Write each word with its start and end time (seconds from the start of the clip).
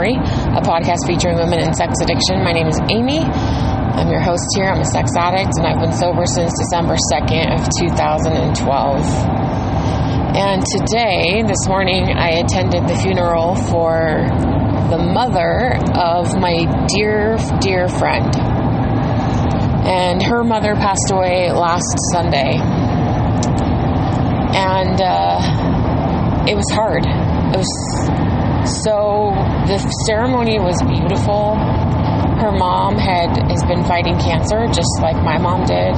Recovery, 0.00 0.16
a 0.56 0.60
podcast 0.64 1.06
featuring 1.06 1.36
women 1.36 1.60
in 1.60 1.74
sex 1.74 1.92
addiction. 2.02 2.42
My 2.42 2.52
name 2.52 2.66
is 2.66 2.80
Amy. 2.88 3.18
I'm 3.20 4.08
your 4.08 4.20
host 4.20 4.46
here. 4.54 4.64
I'm 4.64 4.80
a 4.80 4.84
sex 4.86 5.10
addict, 5.18 5.52
and 5.58 5.66
I've 5.66 5.80
been 5.80 5.92
sober 5.92 6.24
since 6.24 6.52
December 6.58 6.96
2nd 7.12 7.52
of 7.52 7.68
2012. 7.80 9.04
And 10.36 10.64
today, 10.64 11.42
this 11.46 11.68
morning, 11.68 12.04
I 12.16 12.40
attended 12.40 12.88
the 12.88 12.96
funeral 12.96 13.56
for 13.56 14.24
the 14.88 14.96
mother 14.96 15.76
of 15.94 16.34
my 16.40 16.64
dear, 16.96 17.36
dear 17.60 17.88
friend. 17.88 18.34
And 19.84 20.22
her 20.22 20.44
mother 20.44 20.74
passed 20.76 21.10
away 21.10 21.52
last 21.52 21.94
Sunday. 22.12 22.56
And, 24.56 25.00
uh, 25.00 26.46
it 26.48 26.56
was 26.56 26.70
hard. 26.72 27.04
It 27.04 27.58
was 27.58 28.29
so 28.66 29.32
the 29.66 29.78
ceremony 30.06 30.58
was 30.58 30.76
beautiful. 30.86 31.56
Her 32.40 32.52
mom 32.52 32.96
had 32.96 33.36
has 33.50 33.62
been 33.64 33.84
fighting 33.84 34.16
cancer 34.18 34.66
just 34.66 35.00
like 35.02 35.16
my 35.22 35.38
mom 35.38 35.64
did, 35.64 35.92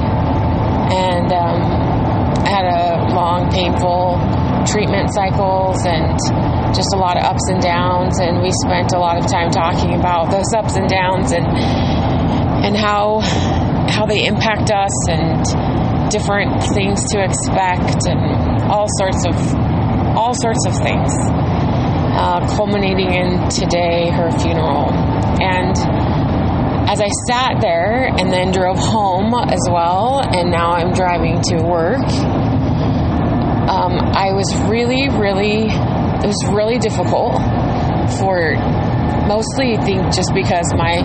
and 0.91 1.31
um, 1.31 1.59
had 2.45 2.65
a 2.67 3.13
long, 3.15 3.49
painful 3.51 4.19
treatment 4.67 5.13
cycles 5.13 5.85
and 5.85 6.15
just 6.75 6.91
a 6.93 6.97
lot 6.97 7.17
of 7.17 7.23
ups 7.23 7.47
and 7.49 7.61
downs. 7.61 8.19
And 8.19 8.41
we 8.41 8.51
spent 8.65 8.93
a 8.93 8.99
lot 8.99 9.17
of 9.17 9.25
time 9.29 9.51
talking 9.51 9.95
about 9.95 10.31
those 10.31 10.51
ups 10.55 10.75
and 10.75 10.87
downs 10.89 11.31
and 11.31 11.45
and 12.65 12.75
how 12.75 13.19
how 13.89 14.05
they 14.05 14.25
impact 14.25 14.71
us 14.71 14.95
and 15.09 16.09
different 16.09 16.61
things 16.73 17.03
to 17.11 17.23
expect 17.23 18.07
and 18.07 18.19
all 18.71 18.87
sorts 18.99 19.25
of 19.25 19.35
all 20.15 20.33
sorts 20.33 20.65
of 20.67 20.77
things, 20.77 21.11
uh, 22.13 22.55
culminating 22.55 23.11
in 23.13 23.49
today, 23.49 24.09
her 24.09 24.31
funeral. 24.39 24.93
And 25.41 25.75
as 26.89 27.01
I 27.01 27.09
sat 27.27 27.59
there 27.61 28.05
and 28.05 28.31
then 28.31 28.51
drove 28.51 28.77
home 28.77 29.33
as 29.33 29.61
well, 29.69 30.21
and 30.21 30.51
now 30.51 30.71
I'm 30.71 30.93
driving 30.93 31.41
to 31.49 31.63
work, 31.63 32.05
um, 33.67 33.97
I 34.13 34.31
was 34.33 34.45
really, 34.69 35.09
really, 35.09 35.65
it 35.65 36.27
was 36.27 36.43
really 36.51 36.77
difficult 36.77 37.33
for 38.19 38.53
mostly, 39.25 39.77
I 39.77 39.81
think, 39.81 40.13
just 40.13 40.33
because 40.33 40.69
my 40.75 41.01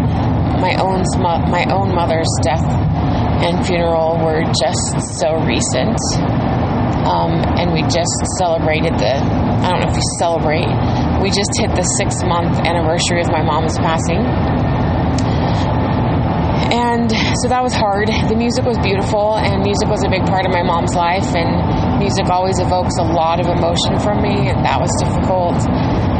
my 0.59 0.75
own 0.83 1.05
my 1.23 1.65
own 1.71 1.95
mother's 1.95 2.29
death 2.43 2.65
and 2.65 3.65
funeral 3.65 4.19
were 4.19 4.43
just 4.43 5.19
so 5.19 5.39
recent. 5.47 5.97
Um, 7.07 7.41
and 7.57 7.73
we 7.73 7.83
just 7.83 8.13
celebrated 8.39 8.93
the 8.99 9.48
I 9.59 9.71
don't 9.71 9.81
know 9.81 9.91
if 9.91 9.97
we 9.97 10.07
celebrate. 10.19 10.69
We 11.23 11.31
just 11.35 11.51
hit 11.59 11.75
the 11.75 11.83
six 11.99 12.23
month 12.23 12.59
anniversary 12.63 13.21
of 13.21 13.31
my 13.31 13.43
mom's 13.43 13.77
passing. 13.79 14.23
And 16.69 17.11
so 17.43 17.49
that 17.49 17.65
was 17.65 17.73
hard. 17.73 18.09
The 18.29 18.37
music 18.37 18.65
was 18.69 18.77
beautiful, 18.79 19.41
and 19.41 19.65
music 19.65 19.89
was 19.89 20.05
a 20.05 20.11
big 20.13 20.29
part 20.29 20.45
of 20.45 20.53
my 20.53 20.63
mom's 20.63 20.93
life. 20.95 21.33
And 21.33 21.99
music 21.99 22.29
always 22.29 22.61
evokes 22.61 22.93
a 23.01 23.07
lot 23.09 23.41
of 23.41 23.49
emotion 23.49 23.97
from 23.99 24.21
me, 24.21 24.53
and 24.53 24.61
that 24.69 24.77
was 24.77 24.93
difficult. 25.01 25.57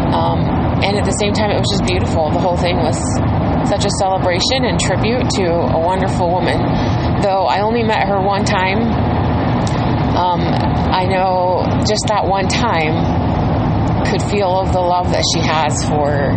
Um, 0.09 0.41
and 0.81 0.97
at 0.97 1.05
the 1.05 1.15
same 1.21 1.37
time, 1.37 1.53
it 1.53 1.61
was 1.61 1.69
just 1.69 1.85
beautiful. 1.85 2.33
The 2.33 2.41
whole 2.41 2.57
thing 2.57 2.81
was 2.81 2.97
such 3.69 3.85
a 3.85 3.93
celebration 4.01 4.65
and 4.65 4.81
tribute 4.81 5.29
to 5.37 5.47
a 5.53 5.79
wonderful 5.79 6.33
woman. 6.33 6.57
Though 7.21 7.45
I 7.45 7.61
only 7.61 7.85
met 7.85 8.09
her 8.09 8.17
one 8.17 8.49
time, 8.49 8.81
um, 10.17 10.41
I 10.41 11.05
know 11.05 11.63
just 11.85 12.09
that 12.09 12.25
one 12.25 12.49
time 12.49 13.28
could 14.11 14.23
feel 14.31 14.61
of 14.61 14.73
the 14.73 14.81
love 14.81 15.11
that 15.13 15.25
she 15.33 15.41
has 15.41 15.85
for 15.85 16.33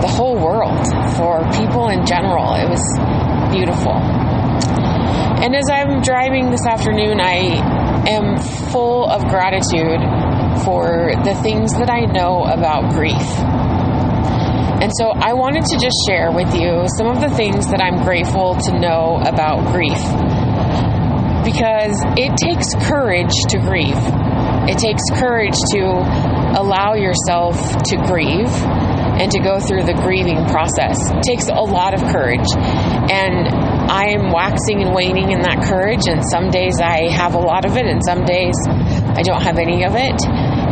the 0.00 0.08
whole 0.08 0.36
world, 0.36 0.84
for 1.16 1.44
people 1.56 1.88
in 1.88 2.04
general. 2.04 2.54
It 2.54 2.68
was 2.68 2.84
beautiful. 3.52 3.96
And 5.42 5.54
as 5.54 5.68
I'm 5.70 6.00
driving 6.00 6.50
this 6.50 6.66
afternoon, 6.66 7.20
I 7.20 7.60
am 8.08 8.38
full 8.72 9.08
of 9.08 9.22
gratitude 9.28 10.00
for 10.64 11.12
the 11.24 11.38
things 11.42 11.72
that 11.78 11.90
I 11.90 12.06
know 12.06 12.44
about 12.44 12.92
grief. 12.92 13.26
And 14.80 14.92
so 14.96 15.12
I 15.12 15.32
wanted 15.32 15.64
to 15.64 15.78
just 15.78 15.96
share 16.08 16.30
with 16.32 16.54
you 16.54 16.86
some 16.96 17.08
of 17.08 17.20
the 17.20 17.30
things 17.30 17.66
that 17.68 17.80
I'm 17.80 18.04
grateful 18.04 18.54
to 18.54 18.78
know 18.78 19.20
about 19.24 19.72
grief. 19.72 20.00
Because 21.44 21.96
it 22.16 22.36
takes 22.36 22.74
courage 22.88 23.32
to 23.48 23.58
grieve. 23.58 23.96
It 24.68 24.78
takes 24.78 25.02
courage 25.14 25.56
to 25.72 26.35
allow 26.56 26.94
yourself 26.94 27.54
to 27.84 27.96
grieve 28.08 28.50
and 29.20 29.30
to 29.30 29.40
go 29.40 29.60
through 29.60 29.84
the 29.84 29.94
grieving 29.94 30.44
process. 30.46 30.96
It 31.12 31.22
takes 31.22 31.48
a 31.48 31.60
lot 31.60 31.94
of 31.94 32.00
courage. 32.12 32.48
And 32.56 33.48
I 33.88 34.16
am 34.16 34.32
waxing 34.32 34.82
and 34.82 34.94
waning 34.94 35.32
in 35.32 35.42
that 35.42 35.64
courage. 35.64 36.08
And 36.08 36.20
some 36.32 36.50
days 36.50 36.80
I 36.80 37.08
have 37.12 37.34
a 37.34 37.38
lot 37.38 37.64
of 37.64 37.76
it, 37.76 37.86
and 37.86 38.00
some 38.04 38.24
days 38.24 38.54
I 38.68 39.22
don't 39.22 39.42
have 39.42 39.58
any 39.58 39.84
of 39.84 39.94
it. 39.94 40.16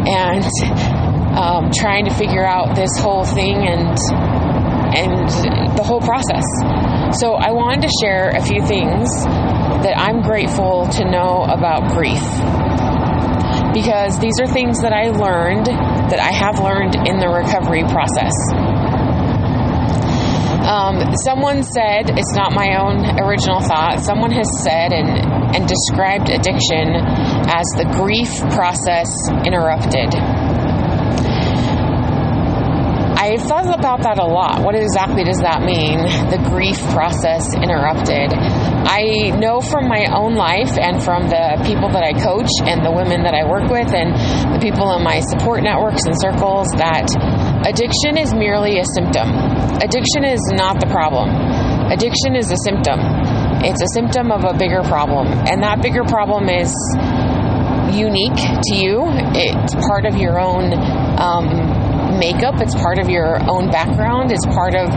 And 0.09 0.45
um, 1.37 1.71
trying 1.73 2.05
to 2.07 2.15
figure 2.15 2.45
out 2.45 2.77
this 2.77 2.91
whole 2.99 3.25
thing 3.25 3.69
and 3.69 3.97
and 4.95 5.29
the 5.77 5.83
whole 5.83 6.01
process. 6.01 6.45
So 7.19 7.35
I 7.35 7.51
wanted 7.51 7.83
to 7.83 7.93
share 8.01 8.31
a 8.31 8.41
few 8.41 8.65
things 8.65 9.09
that 9.83 9.95
I'm 9.99 10.23
grateful 10.23 10.87
to 10.87 11.05
know 11.05 11.43
about 11.43 11.93
grief 11.93 12.23
because 13.75 14.19
these 14.23 14.39
are 14.41 14.47
things 14.47 14.81
that 14.81 14.95
I 14.95 15.11
learned 15.11 15.67
that 15.67 16.23
I 16.23 16.31
have 16.31 16.63
learned 16.63 16.95
in 17.11 17.19
the 17.19 17.27
recovery 17.29 17.83
process. 17.83 18.33
Um, 20.65 21.13
someone 21.27 21.63
said, 21.63 22.09
it's 22.17 22.33
not 22.33 22.55
my 22.55 22.81
own 22.81 23.21
original 23.21 23.61
thought, 23.61 24.01
someone 24.01 24.31
has 24.31 24.49
said 24.63 24.95
and, 24.95 25.11
and 25.53 25.69
described 25.69 26.31
addiction 26.31 26.95
as 27.51 27.67
the 27.77 27.85
grief 27.93 28.33
process 28.55 29.11
interrupted. 29.45 30.15
I've 33.35 33.43
thought 33.51 33.67
about 33.67 34.07
that 34.07 34.23
a 34.23 34.25
lot. 34.31 34.63
What 34.63 34.79
exactly 34.79 35.27
does 35.27 35.43
that 35.43 35.67
mean? 35.67 35.99
The 36.31 36.39
grief 36.47 36.79
process 36.95 37.51
interrupted. 37.51 38.31
I 38.31 39.35
know 39.35 39.59
from 39.59 39.91
my 39.91 40.07
own 40.07 40.39
life 40.39 40.79
and 40.79 41.03
from 41.03 41.27
the 41.27 41.59
people 41.67 41.91
that 41.91 42.07
I 42.07 42.15
coach 42.15 42.47
and 42.63 42.87
the 42.87 42.95
women 42.95 43.27
that 43.27 43.35
I 43.35 43.43
work 43.43 43.67
with 43.67 43.91
and 43.91 44.15
the 44.55 44.63
people 44.63 44.87
in 44.95 45.03
my 45.03 45.19
support 45.19 45.67
networks 45.67 46.07
and 46.07 46.15
circles 46.15 46.71
that 46.79 47.11
addiction 47.67 48.23
is 48.23 48.31
merely 48.31 48.79
a 48.79 48.87
symptom. 48.95 49.27
Addiction 49.83 50.23
is 50.23 50.39
not 50.55 50.79
the 50.79 50.87
problem. 50.87 51.35
Addiction 51.91 52.39
is 52.39 52.55
a 52.55 52.61
symptom. 52.63 53.03
It's 53.67 53.83
a 53.83 53.91
symptom 53.99 54.31
of 54.31 54.47
a 54.47 54.55
bigger 54.55 54.87
problem. 54.87 55.27
And 55.51 55.59
that 55.67 55.83
bigger 55.83 56.07
problem 56.07 56.47
is 56.47 56.71
unique 57.91 58.39
to 58.71 58.79
you. 58.79 59.03
It's 59.35 59.75
part 59.75 60.07
of 60.07 60.15
your 60.15 60.39
own 60.39 60.71
um, 61.19 61.74
makeup. 62.19 62.61
It's 62.61 62.75
part 62.75 62.99
of 62.99 63.09
your 63.09 63.39
own 63.51 63.71
background. 63.71 64.33
It's 64.33 64.47
part 64.47 64.75
of 64.75 64.91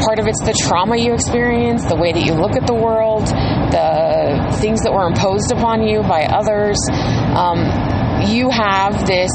part 0.00 0.18
of 0.18 0.26
it's 0.26 0.40
the 0.40 0.56
trauma 0.66 0.96
you 0.96 1.12
experience, 1.12 1.84
the 1.84 1.96
way 1.96 2.12
that 2.12 2.24
you 2.24 2.34
look 2.34 2.56
at 2.56 2.66
the 2.66 2.74
world, 2.74 3.26
the 3.26 4.56
things 4.60 4.80
that 4.82 4.92
were 4.92 5.06
imposed 5.06 5.52
upon 5.52 5.86
you 5.86 6.02
by 6.02 6.24
others. 6.24 6.78
Um, 7.36 7.64
you 8.28 8.50
have 8.50 9.06
this. 9.06 9.30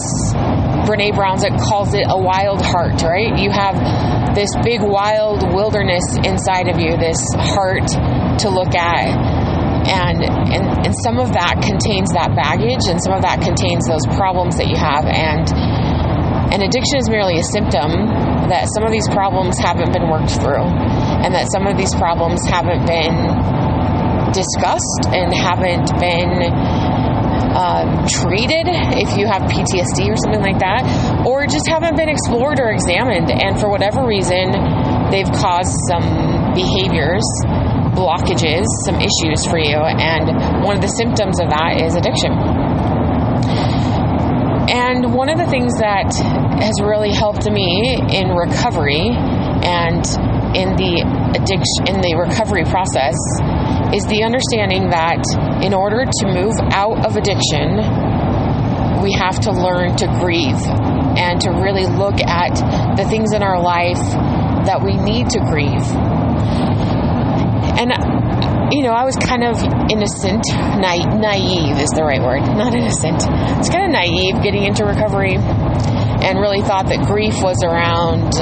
Brene 0.85 1.15
Brown 1.15 1.39
calls 1.57 1.93
it 1.93 2.05
a 2.07 2.17
wild 2.17 2.61
heart, 2.61 3.01
right? 3.01 3.37
You 3.37 3.49
have 3.49 4.35
this 4.35 4.49
big 4.63 4.81
wild 4.81 5.41
wilderness 5.53 6.03
inside 6.23 6.67
of 6.67 6.79
you, 6.79 6.97
this 6.97 7.17
heart 7.37 7.87
to 8.39 8.49
look 8.49 8.75
at 8.75 9.55
and, 9.85 10.23
and 10.25 10.65
and 10.85 10.93
some 11.05 11.19
of 11.19 11.33
that 11.33 11.61
contains 11.61 12.09
that 12.17 12.33
baggage 12.33 12.89
and 12.89 12.97
some 13.01 13.13
of 13.13 13.21
that 13.21 13.37
contains 13.41 13.85
those 13.85 14.01
problems 14.17 14.57
that 14.57 14.65
you 14.65 14.75
have 14.75 15.05
and 15.05 15.45
and 16.55 16.63
addiction 16.63 16.95
is 17.03 17.11
merely 17.11 17.35
a 17.35 17.43
symptom 17.51 17.91
that 18.47 18.71
some 18.71 18.87
of 18.87 18.91
these 18.95 19.03
problems 19.11 19.59
haven't 19.59 19.91
been 19.91 20.07
worked 20.07 20.31
through 20.39 20.63
and 20.63 21.35
that 21.35 21.51
some 21.51 21.67
of 21.67 21.75
these 21.75 21.91
problems 21.99 22.39
haven't 22.47 22.87
been 22.87 23.11
discussed 24.31 25.11
and 25.11 25.35
haven't 25.35 25.91
been 25.99 26.47
um, 27.59 28.07
treated 28.07 28.71
if 28.95 29.19
you 29.19 29.27
have 29.27 29.43
PTSD 29.51 30.07
or 30.07 30.15
something 30.15 30.39
like 30.39 30.59
that, 30.63 30.87
or 31.27 31.43
just 31.43 31.67
haven't 31.67 31.99
been 31.99 32.07
explored 32.07 32.63
or 32.63 32.71
examined. 32.71 33.31
And 33.31 33.59
for 33.59 33.67
whatever 33.67 34.07
reason, 34.07 34.55
they've 35.11 35.31
caused 35.35 35.75
some 35.91 36.55
behaviors, 36.55 37.27
blockages, 37.99 38.63
some 38.87 38.95
issues 39.03 39.43
for 39.43 39.59
you. 39.59 39.75
And 39.75 40.63
one 40.63 40.79
of 40.79 40.81
the 40.83 40.91
symptoms 40.95 41.35
of 41.43 41.51
that 41.51 41.83
is 41.83 41.95
addiction. 41.99 42.31
And 44.95 45.13
one 45.13 45.27
of 45.27 45.37
the 45.37 45.45
things 45.51 45.75
that 45.83 46.07
has 46.63 46.79
really 46.79 47.11
helped 47.11 47.51
me 47.51 47.99
in 48.15 48.31
recovery 48.31 49.11
and 49.11 49.99
in 50.55 50.71
the 50.79 51.03
addiction 51.35 51.91
in 51.91 51.99
the 51.99 52.15
recovery 52.15 52.63
process 52.63 53.19
is 53.91 54.07
the 54.07 54.23
understanding 54.23 54.95
that 54.95 55.19
in 55.59 55.73
order 55.73 56.07
to 56.07 56.23
move 56.31 56.55
out 56.71 57.03
of 57.03 57.19
addiction 57.19 57.75
we 59.03 59.11
have 59.19 59.35
to 59.43 59.51
learn 59.51 59.99
to 59.99 60.07
grieve 60.23 60.63
and 61.19 61.41
to 61.41 61.51
really 61.51 61.87
look 61.91 62.15
at 62.23 62.55
the 62.95 63.03
things 63.03 63.33
in 63.35 63.43
our 63.43 63.59
life 63.59 63.99
that 64.63 64.79
we 64.79 64.95
need 64.95 65.29
to 65.29 65.39
grieve. 65.51 65.83
And 67.75 67.91
you 68.71 68.81
know, 68.81 68.93
I 68.93 69.05
was 69.05 69.15
kind 69.15 69.43
of 69.43 69.61
innocent, 69.91 70.43
na- 70.81 71.05
naive 71.17 71.77
is 71.77 71.89
the 71.93 72.03
right 72.03 72.21
word, 72.21 72.41
not 72.57 72.73
innocent. 72.73 73.21
I 73.27 73.57
was 73.57 73.69
kind 73.69 73.85
of 73.85 73.91
naive 73.91 74.41
getting 74.41 74.63
into 74.63 74.85
recovery 74.85 75.35
and 75.37 76.39
really 76.39 76.61
thought 76.61 76.87
that 76.89 77.05
grief 77.05 77.37
was 77.43 77.61
around 77.61 78.33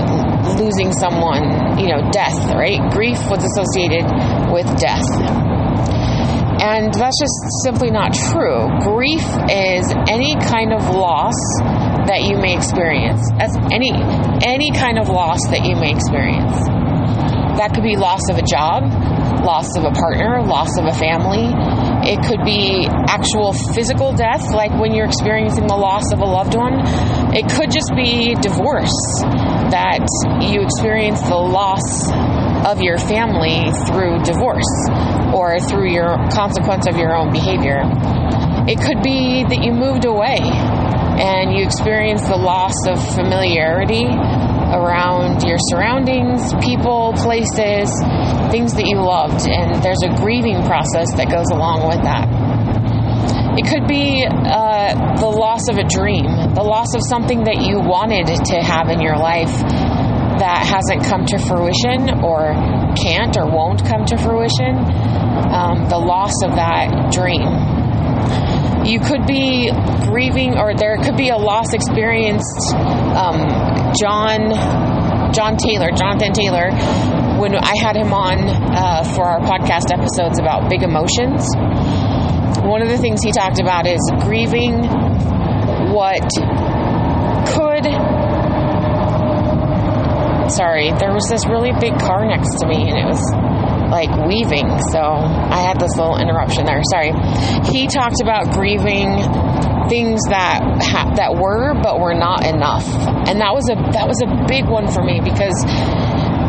losing 0.56 0.94
someone, 0.94 1.76
you 1.80 1.92
know, 1.92 2.00
death, 2.12 2.38
right? 2.56 2.80
Grief 2.92 3.20
was 3.28 3.44
associated 3.44 4.08
with 4.52 4.68
death. 4.80 5.04
And 6.64 6.94
that's 6.94 7.20
just 7.20 7.36
simply 7.68 7.92
not 7.92 8.14
true. 8.14 8.72
Grief 8.80 9.26
is 9.52 9.84
any 10.08 10.32
kind 10.48 10.72
of 10.72 10.88
loss 10.96 11.36
that 12.08 12.24
you 12.24 12.38
may 12.38 12.56
experience. 12.56 13.20
That's 13.36 13.56
any 13.72 13.92
any 14.48 14.72
kind 14.72 14.98
of 14.98 15.10
loss 15.10 15.40
that 15.52 15.66
you 15.66 15.76
may 15.76 15.92
experience. 15.92 16.56
That 17.60 17.72
could 17.76 17.84
be 17.84 17.98
loss 17.98 18.30
of 18.30 18.38
a 18.38 18.46
job, 18.48 18.88
loss 19.44 19.76
of 19.76 19.84
a 19.84 19.92
partner, 19.92 20.42
loss 20.42 20.78
of 20.80 20.86
a 20.86 20.94
family. 20.94 21.52
It 22.08 22.24
could 22.26 22.44
be 22.44 22.88
actual 22.88 23.54
physical 23.76 24.14
death, 24.14 24.54
like 24.54 24.72
when 24.80 24.94
you're 24.94 25.06
experiencing 25.06 25.68
the 25.68 25.76
loss 25.76 26.12
of 26.12 26.20
a 26.20 26.26
loved 26.26 26.56
one. 26.56 26.80
It 27.36 27.52
could 27.52 27.72
just 27.72 27.92
be 27.96 28.36
divorce, 28.36 28.96
that 29.72 30.06
you 30.42 30.62
experience 30.62 31.22
the 31.22 31.36
loss 31.36 32.12
of 32.66 32.82
your 32.82 32.98
family 32.98 33.72
through 33.88 34.24
divorce 34.24 34.72
or 35.36 35.60
through 35.60 35.92
your 35.92 36.16
consequence 36.32 36.88
of 36.88 36.98
your 36.98 37.16
own 37.16 37.32
behavior. 37.32 37.84
It 38.68 38.80
could 38.80 39.04
be 39.04 39.44
that 39.44 39.60
you 39.62 39.74
moved 39.74 40.06
away 40.06 40.40
and 40.40 41.54
you 41.54 41.64
experience 41.64 42.22
the 42.28 42.38
loss 42.38 42.74
of 42.88 42.98
familiarity 43.14 44.08
around 44.74 45.44
your 45.46 45.58
surroundings, 45.70 46.42
people, 46.66 47.14
places, 47.22 47.94
things 48.50 48.74
that 48.74 48.90
you 48.90 48.98
loved, 48.98 49.48
and 49.48 49.82
there's 49.86 50.02
a 50.02 50.12
grieving 50.18 50.62
process 50.66 51.14
that 51.16 51.30
goes 51.30 51.48
along 51.54 51.88
with 51.88 52.02
that. 52.02 52.26
It 53.56 53.70
could 53.70 53.88
be 53.88 54.26
uh, 54.26 55.16
the 55.22 55.30
loss 55.30 55.70
of 55.70 55.78
a 55.78 55.86
dream, 55.86 56.26
the 56.58 56.66
loss 56.66 56.96
of 56.96 57.02
something 57.06 57.46
that 57.46 57.62
you 57.62 57.80
wanted 57.80 58.26
to 58.26 58.58
have 58.66 58.90
in 58.90 59.00
your 59.00 59.16
life 59.16 59.54
that 60.42 60.66
hasn't 60.66 61.06
come 61.06 61.26
to 61.26 61.38
fruition 61.38 62.26
or 62.26 62.58
can't 62.98 63.38
or 63.38 63.46
won't 63.46 63.86
come 63.86 64.06
to 64.06 64.18
fruition, 64.18 64.74
um, 65.54 65.88
the 65.88 65.98
loss 65.98 66.34
of 66.44 66.56
that 66.58 67.14
dream. 67.14 67.46
You 68.86 69.00
could 69.00 69.26
be 69.26 69.72
grieving, 70.10 70.58
or 70.58 70.76
there 70.76 70.98
could 70.98 71.16
be 71.16 71.30
a 71.30 71.38
loss 71.38 71.74
experienced. 71.74 72.76
Um, 73.16 73.40
John, 74.00 75.34
John 75.34 75.58
Taylor, 75.58 75.90
Jonathan 75.92 76.34
Taylor, 76.34 76.72
when 77.40 77.56
I 77.56 77.74
had 77.82 77.96
him 77.96 78.14
on 78.14 78.38
uh, 78.48 79.04
for 79.16 79.26
our 79.26 79.40
podcast 79.40 79.92
episodes 79.92 80.40
about 80.40 80.70
big 80.70 80.84
emotions, 80.84 81.48
one 82.64 82.82
of 82.82 82.90
the 82.90 82.98
things 82.98 83.22
he 83.22 83.32
talked 83.32 83.60
about 83.60 83.88
is 83.88 84.00
grieving 84.22 84.84
what 85.92 86.24
could 87.48 87.84
sorry, 90.50 90.92
there 91.00 91.14
was 91.14 91.28
this 91.30 91.46
really 91.48 91.72
big 91.80 91.98
car 92.00 92.26
next 92.26 92.60
to 92.60 92.68
me 92.68 92.90
and 92.90 92.98
it 92.98 93.06
was 93.06 93.22
like 93.94 94.10
weaving. 94.26 94.66
So 94.90 94.98
I 94.98 95.62
had 95.62 95.78
this 95.80 95.94
little 95.96 96.18
interruption 96.18 96.66
there. 96.66 96.82
Sorry. 96.90 97.14
He 97.70 97.86
talked 97.86 98.18
about 98.26 98.50
grieving 98.50 99.22
things 99.86 100.18
that 100.34 100.66
ha- 100.82 101.14
that 101.22 101.38
were 101.38 101.78
but 101.78 102.02
were 102.02 102.18
not 102.18 102.42
enough. 102.42 102.90
And 103.30 103.38
that 103.38 103.54
was 103.54 103.70
a 103.70 103.78
that 103.94 104.10
was 104.10 104.18
a 104.26 104.30
big 104.50 104.66
one 104.66 104.90
for 104.90 105.06
me 105.06 105.22
because 105.22 105.54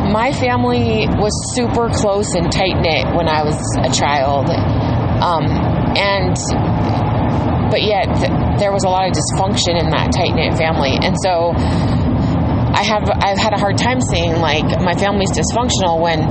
my 0.09 0.33
family 0.33 1.05
was 1.21 1.37
super 1.53 1.93
close 1.93 2.33
and 2.33 2.51
tight 2.51 2.81
knit 2.81 3.13
when 3.13 3.29
I 3.29 3.45
was 3.45 3.61
a 3.77 3.93
child. 3.93 4.49
Um, 4.49 5.45
and 6.01 6.33
but 7.69 7.85
yet 7.85 8.09
th- 8.25 8.33
there 8.57 8.73
was 8.73 8.85
a 8.85 8.89
lot 8.89 9.05
of 9.05 9.13
dysfunction 9.13 9.77
in 9.77 9.93
that 9.93 10.17
tight 10.17 10.33
knit 10.33 10.57
family. 10.57 10.97
And 10.97 11.13
so 11.21 11.53
I 11.53 12.83
have 12.83 13.05
I've 13.21 13.39
had 13.39 13.53
a 13.53 13.59
hard 13.61 13.77
time 13.77 14.01
seeing 14.01 14.41
like 14.41 14.65
my 14.81 14.95
family's 14.95 15.31
dysfunctional 15.31 16.01
when 16.01 16.25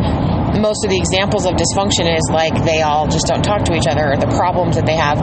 most 0.59 0.85
of 0.85 0.89
the 0.91 0.97
examples 0.97 1.45
of 1.45 1.55
dysfunction 1.55 2.05
is 2.05 2.25
like 2.31 2.53
they 2.63 2.81
all 2.81 3.07
just 3.07 3.25
don't 3.27 3.43
talk 3.43 3.65
to 3.65 3.73
each 3.73 3.87
other 3.87 4.13
or 4.13 4.17
the 4.17 4.29
problems 4.37 4.75
that 4.75 4.85
they 4.85 4.95
have. 4.95 5.17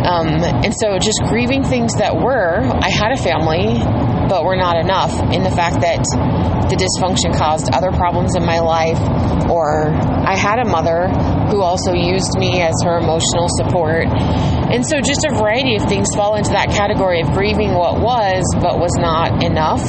Um, 0.00 0.42
and 0.64 0.72
so 0.74 0.98
just 0.98 1.20
grieving 1.28 1.64
things 1.64 1.94
that 1.96 2.16
were, 2.16 2.60
I 2.62 2.90
had 2.90 3.12
a 3.12 3.20
family, 3.20 3.78
but 4.28 4.44
were 4.44 4.56
not 4.56 4.76
enough 4.76 5.12
in 5.34 5.42
the 5.42 5.50
fact 5.50 5.80
that 5.82 6.00
the 6.70 6.78
dysfunction 6.78 7.36
caused 7.36 7.74
other 7.74 7.90
problems 7.90 8.36
in 8.36 8.46
my 8.46 8.60
life, 8.60 9.00
or 9.50 9.90
I 9.90 10.36
had 10.36 10.60
a 10.60 10.64
mother 10.64 11.08
who 11.50 11.60
also 11.62 11.92
used 11.92 12.38
me 12.38 12.62
as 12.62 12.74
her 12.84 12.98
emotional 12.98 13.48
support. 13.58 14.06
And 14.06 14.86
so 14.86 15.00
just 15.00 15.26
a 15.26 15.34
variety 15.34 15.74
of 15.76 15.88
things 15.88 16.06
fall 16.14 16.36
into 16.36 16.50
that 16.50 16.70
category 16.70 17.20
of 17.20 17.32
grieving 17.32 17.74
what 17.74 18.00
was, 18.00 18.44
but 18.62 18.78
was 18.78 18.94
not 18.98 19.42
enough 19.42 19.82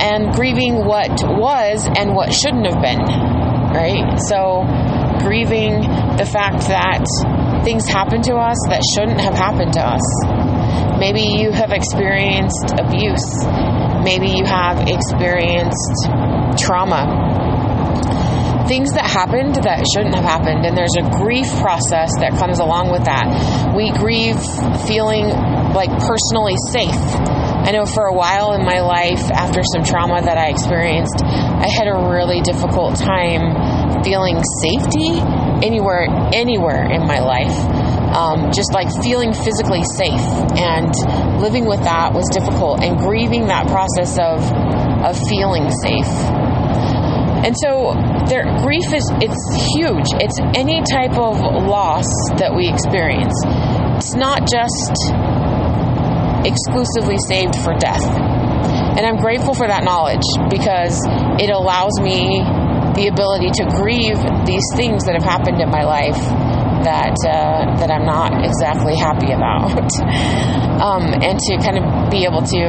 and 0.00 0.32
grieving 0.32 0.84
what 0.84 1.10
was 1.22 1.86
and 1.86 2.14
what 2.14 2.32
shouldn't 2.32 2.66
have 2.66 2.80
been, 2.80 3.04
right? 3.76 4.18
So, 4.18 4.64
grieving 5.20 5.82
the 6.16 6.24
fact 6.24 6.68
that 6.68 7.04
things 7.64 7.86
happen 7.86 8.22
to 8.22 8.34
us 8.34 8.56
that 8.68 8.82
shouldn't 8.94 9.20
have 9.20 9.34
happened 9.34 9.74
to 9.74 9.84
us. 9.84 10.00
Maybe 10.98 11.20
you 11.20 11.52
have 11.52 11.72
experienced 11.72 12.72
abuse. 12.78 13.44
Maybe 14.02 14.32
you 14.32 14.44
have 14.44 14.88
experienced 14.88 16.08
trauma. 16.56 17.28
Things 18.66 18.92
that 18.92 19.04
happened 19.04 19.56
that 19.64 19.84
shouldn't 19.92 20.14
have 20.14 20.24
happened, 20.24 20.64
and 20.64 20.76
there's 20.76 20.96
a 20.96 21.04
grief 21.20 21.48
process 21.60 22.08
that 22.20 22.32
comes 22.38 22.60
along 22.60 22.90
with 22.90 23.04
that. 23.04 23.74
We 23.76 23.90
grieve 23.92 24.40
feeling 24.86 25.28
like 25.74 25.90
personally 26.00 26.56
safe 26.70 27.39
I 27.60 27.72
know 27.72 27.84
for 27.84 28.06
a 28.06 28.14
while 28.14 28.54
in 28.54 28.64
my 28.64 28.80
life, 28.80 29.30
after 29.30 29.60
some 29.62 29.84
trauma 29.84 30.22
that 30.22 30.38
I 30.38 30.48
experienced, 30.48 31.22
I 31.24 31.68
had 31.68 31.86
a 31.86 32.08
really 32.08 32.40
difficult 32.40 32.96
time 32.96 34.02
feeling 34.02 34.40
safety 34.64 35.20
anywhere, 35.62 36.08
anywhere 36.32 36.90
in 36.90 37.06
my 37.06 37.20
life. 37.20 37.54
Um, 38.10 38.50
just 38.50 38.72
like 38.72 38.88
feeling 39.02 39.32
physically 39.32 39.84
safe 39.84 40.26
and 40.58 40.90
living 41.40 41.64
with 41.64 41.84
that 41.84 42.12
was 42.12 42.26
difficult 42.32 42.82
and 42.82 42.98
grieving 42.98 43.46
that 43.46 43.68
process 43.68 44.18
of 44.18 44.42
of 45.04 45.16
feeling 45.28 45.70
safe. 45.70 46.10
And 47.44 47.56
so 47.56 47.94
their 48.26 48.44
grief 48.60 48.92
is 48.92 49.06
it's 49.20 49.40
huge. 49.72 50.10
It's 50.20 50.38
any 50.58 50.82
type 50.82 51.16
of 51.16 51.38
loss 51.64 52.08
that 52.36 52.52
we 52.54 52.68
experience. 52.68 53.32
It's 53.96 54.14
not 54.14 54.48
just 54.48 54.92
exclusively 56.44 57.18
saved 57.26 57.56
for 57.62 57.74
death. 57.74 58.04
And 58.96 59.06
I'm 59.06 59.16
grateful 59.16 59.54
for 59.54 59.66
that 59.66 59.84
knowledge 59.84 60.26
because 60.50 60.98
it 61.40 61.50
allows 61.50 61.94
me 62.00 62.42
the 62.94 63.08
ability 63.08 63.50
to 63.62 63.64
grieve 63.78 64.18
these 64.44 64.66
things 64.74 65.04
that 65.06 65.14
have 65.14 65.24
happened 65.24 65.60
in 65.60 65.70
my 65.70 65.84
life 65.84 66.18
that 66.84 67.16
uh, 67.28 67.76
that 67.76 67.90
I'm 67.92 68.08
not 68.08 68.40
exactly 68.40 68.96
happy 68.96 69.32
about, 69.32 69.68
um, 70.84 71.04
and 71.20 71.36
to 71.36 71.52
kind 71.60 71.76
of 71.76 71.84
be 72.10 72.24
able 72.24 72.40
to 72.40 72.60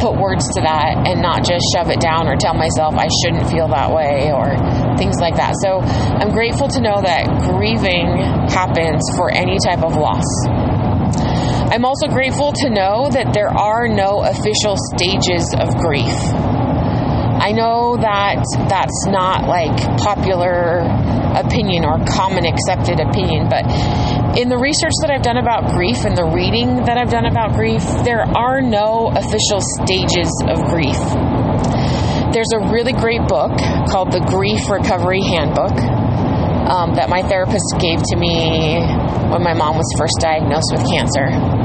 put 0.00 0.20
words 0.20 0.44
to 0.56 0.60
that 0.60 1.08
and 1.08 1.20
not 1.24 1.44
just 1.44 1.64
shove 1.72 1.88
it 1.88 2.00
down 2.00 2.28
or 2.28 2.36
tell 2.36 2.54
myself 2.54 2.94
I 2.94 3.08
shouldn't 3.24 3.48
feel 3.48 3.68
that 3.72 3.88
way 3.92 4.32
or 4.32 4.52
things 5.00 5.16
like 5.20 5.36
that. 5.36 5.56
So 5.64 5.80
I'm 5.80 6.30
grateful 6.30 6.68
to 6.68 6.80
know 6.80 7.00
that 7.00 7.24
grieving 7.48 8.20
happens 8.52 9.00
for 9.16 9.32
any 9.32 9.56
type 9.64 9.82
of 9.82 9.96
loss. 9.96 10.28
I'm 11.74 11.84
also 11.84 12.06
grateful 12.06 12.52
to 12.52 12.70
know 12.70 13.10
that 13.10 13.34
there 13.34 13.50
are 13.50 13.88
no 13.90 14.22
official 14.22 14.78
stages 14.94 15.42
of 15.58 15.74
grief. 15.74 16.06
I 16.06 17.50
know 17.50 17.98
that 17.98 18.46
that's 18.70 19.10
not 19.10 19.50
like 19.50 19.74
popular 19.98 20.86
opinion 21.34 21.82
or 21.82 21.98
common 22.06 22.46
accepted 22.46 23.02
opinion, 23.02 23.50
but 23.50 23.66
in 24.38 24.54
the 24.54 24.56
research 24.56 24.94
that 25.02 25.10
I've 25.10 25.26
done 25.26 25.34
about 25.36 25.74
grief 25.74 26.06
and 26.06 26.14
the 26.14 26.30
reading 26.30 26.86
that 26.86 26.94
I've 26.94 27.10
done 27.10 27.26
about 27.26 27.58
grief, 27.58 27.82
there 28.06 28.22
are 28.22 28.62
no 28.62 29.10
official 29.10 29.58
stages 29.82 30.30
of 30.46 30.62
grief. 30.70 31.02
There's 32.30 32.54
a 32.54 32.70
really 32.70 32.94
great 32.94 33.26
book 33.26 33.50
called 33.90 34.14
the 34.14 34.22
Grief 34.30 34.70
Recovery 34.70 35.26
Handbook 35.26 35.74
um, 36.70 36.94
that 36.94 37.10
my 37.10 37.26
therapist 37.26 37.66
gave 37.82 37.98
to 37.98 38.16
me 38.16 38.78
when 39.34 39.42
my 39.42 39.58
mom 39.58 39.74
was 39.74 39.90
first 39.98 40.22
diagnosed 40.22 40.70
with 40.70 40.86
cancer. 40.86 41.63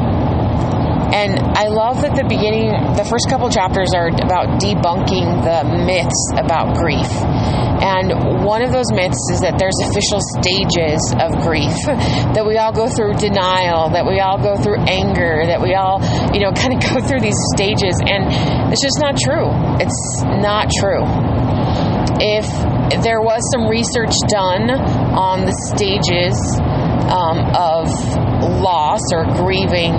And 1.09 1.39
I 1.57 1.67
love 1.73 2.01
that 2.05 2.13
the 2.13 2.27
beginning, 2.29 2.69
the 2.93 3.05
first 3.05 3.25
couple 3.29 3.49
chapters 3.49 3.93
are 3.97 4.13
about 4.13 4.61
debunking 4.61 5.41
the 5.41 5.65
myths 5.65 6.21
about 6.37 6.77
grief. 6.77 7.09
And 7.81 8.45
one 8.45 8.61
of 8.61 8.69
those 8.69 8.91
myths 8.91 9.17
is 9.31 9.39
that 9.41 9.57
there's 9.57 9.79
official 9.89 10.21
stages 10.37 10.99
of 11.17 11.31
grief, 11.41 11.73
that 12.35 12.45
we 12.45 12.61
all 12.61 12.75
go 12.75 12.85
through 12.85 13.17
denial, 13.17 13.89
that 13.95 14.05
we 14.05 14.19
all 14.19 14.37
go 14.37 14.59
through 14.59 14.83
anger, 14.85 15.47
that 15.47 15.57
we 15.57 15.73
all, 15.73 15.97
you 16.35 16.43
know, 16.43 16.51
kind 16.61 16.75
of 16.75 16.79
go 16.83 17.01
through 17.01 17.25
these 17.25 17.39
stages. 17.55 17.97
And 18.05 18.29
it's 18.69 18.83
just 18.83 19.01
not 19.01 19.17
true. 19.17 19.49
It's 19.81 19.97
not 20.21 20.69
true. 20.77 21.01
If 22.21 22.45
there 23.01 23.21
was 23.21 23.41
some 23.49 23.65
research 23.65 24.13
done 24.27 24.69
on 24.69 25.47
the 25.47 25.55
stages 25.73 26.35
um, 27.09 27.41
of 27.57 27.89
loss 28.57 29.01
or 29.13 29.25
grieving 29.37 29.93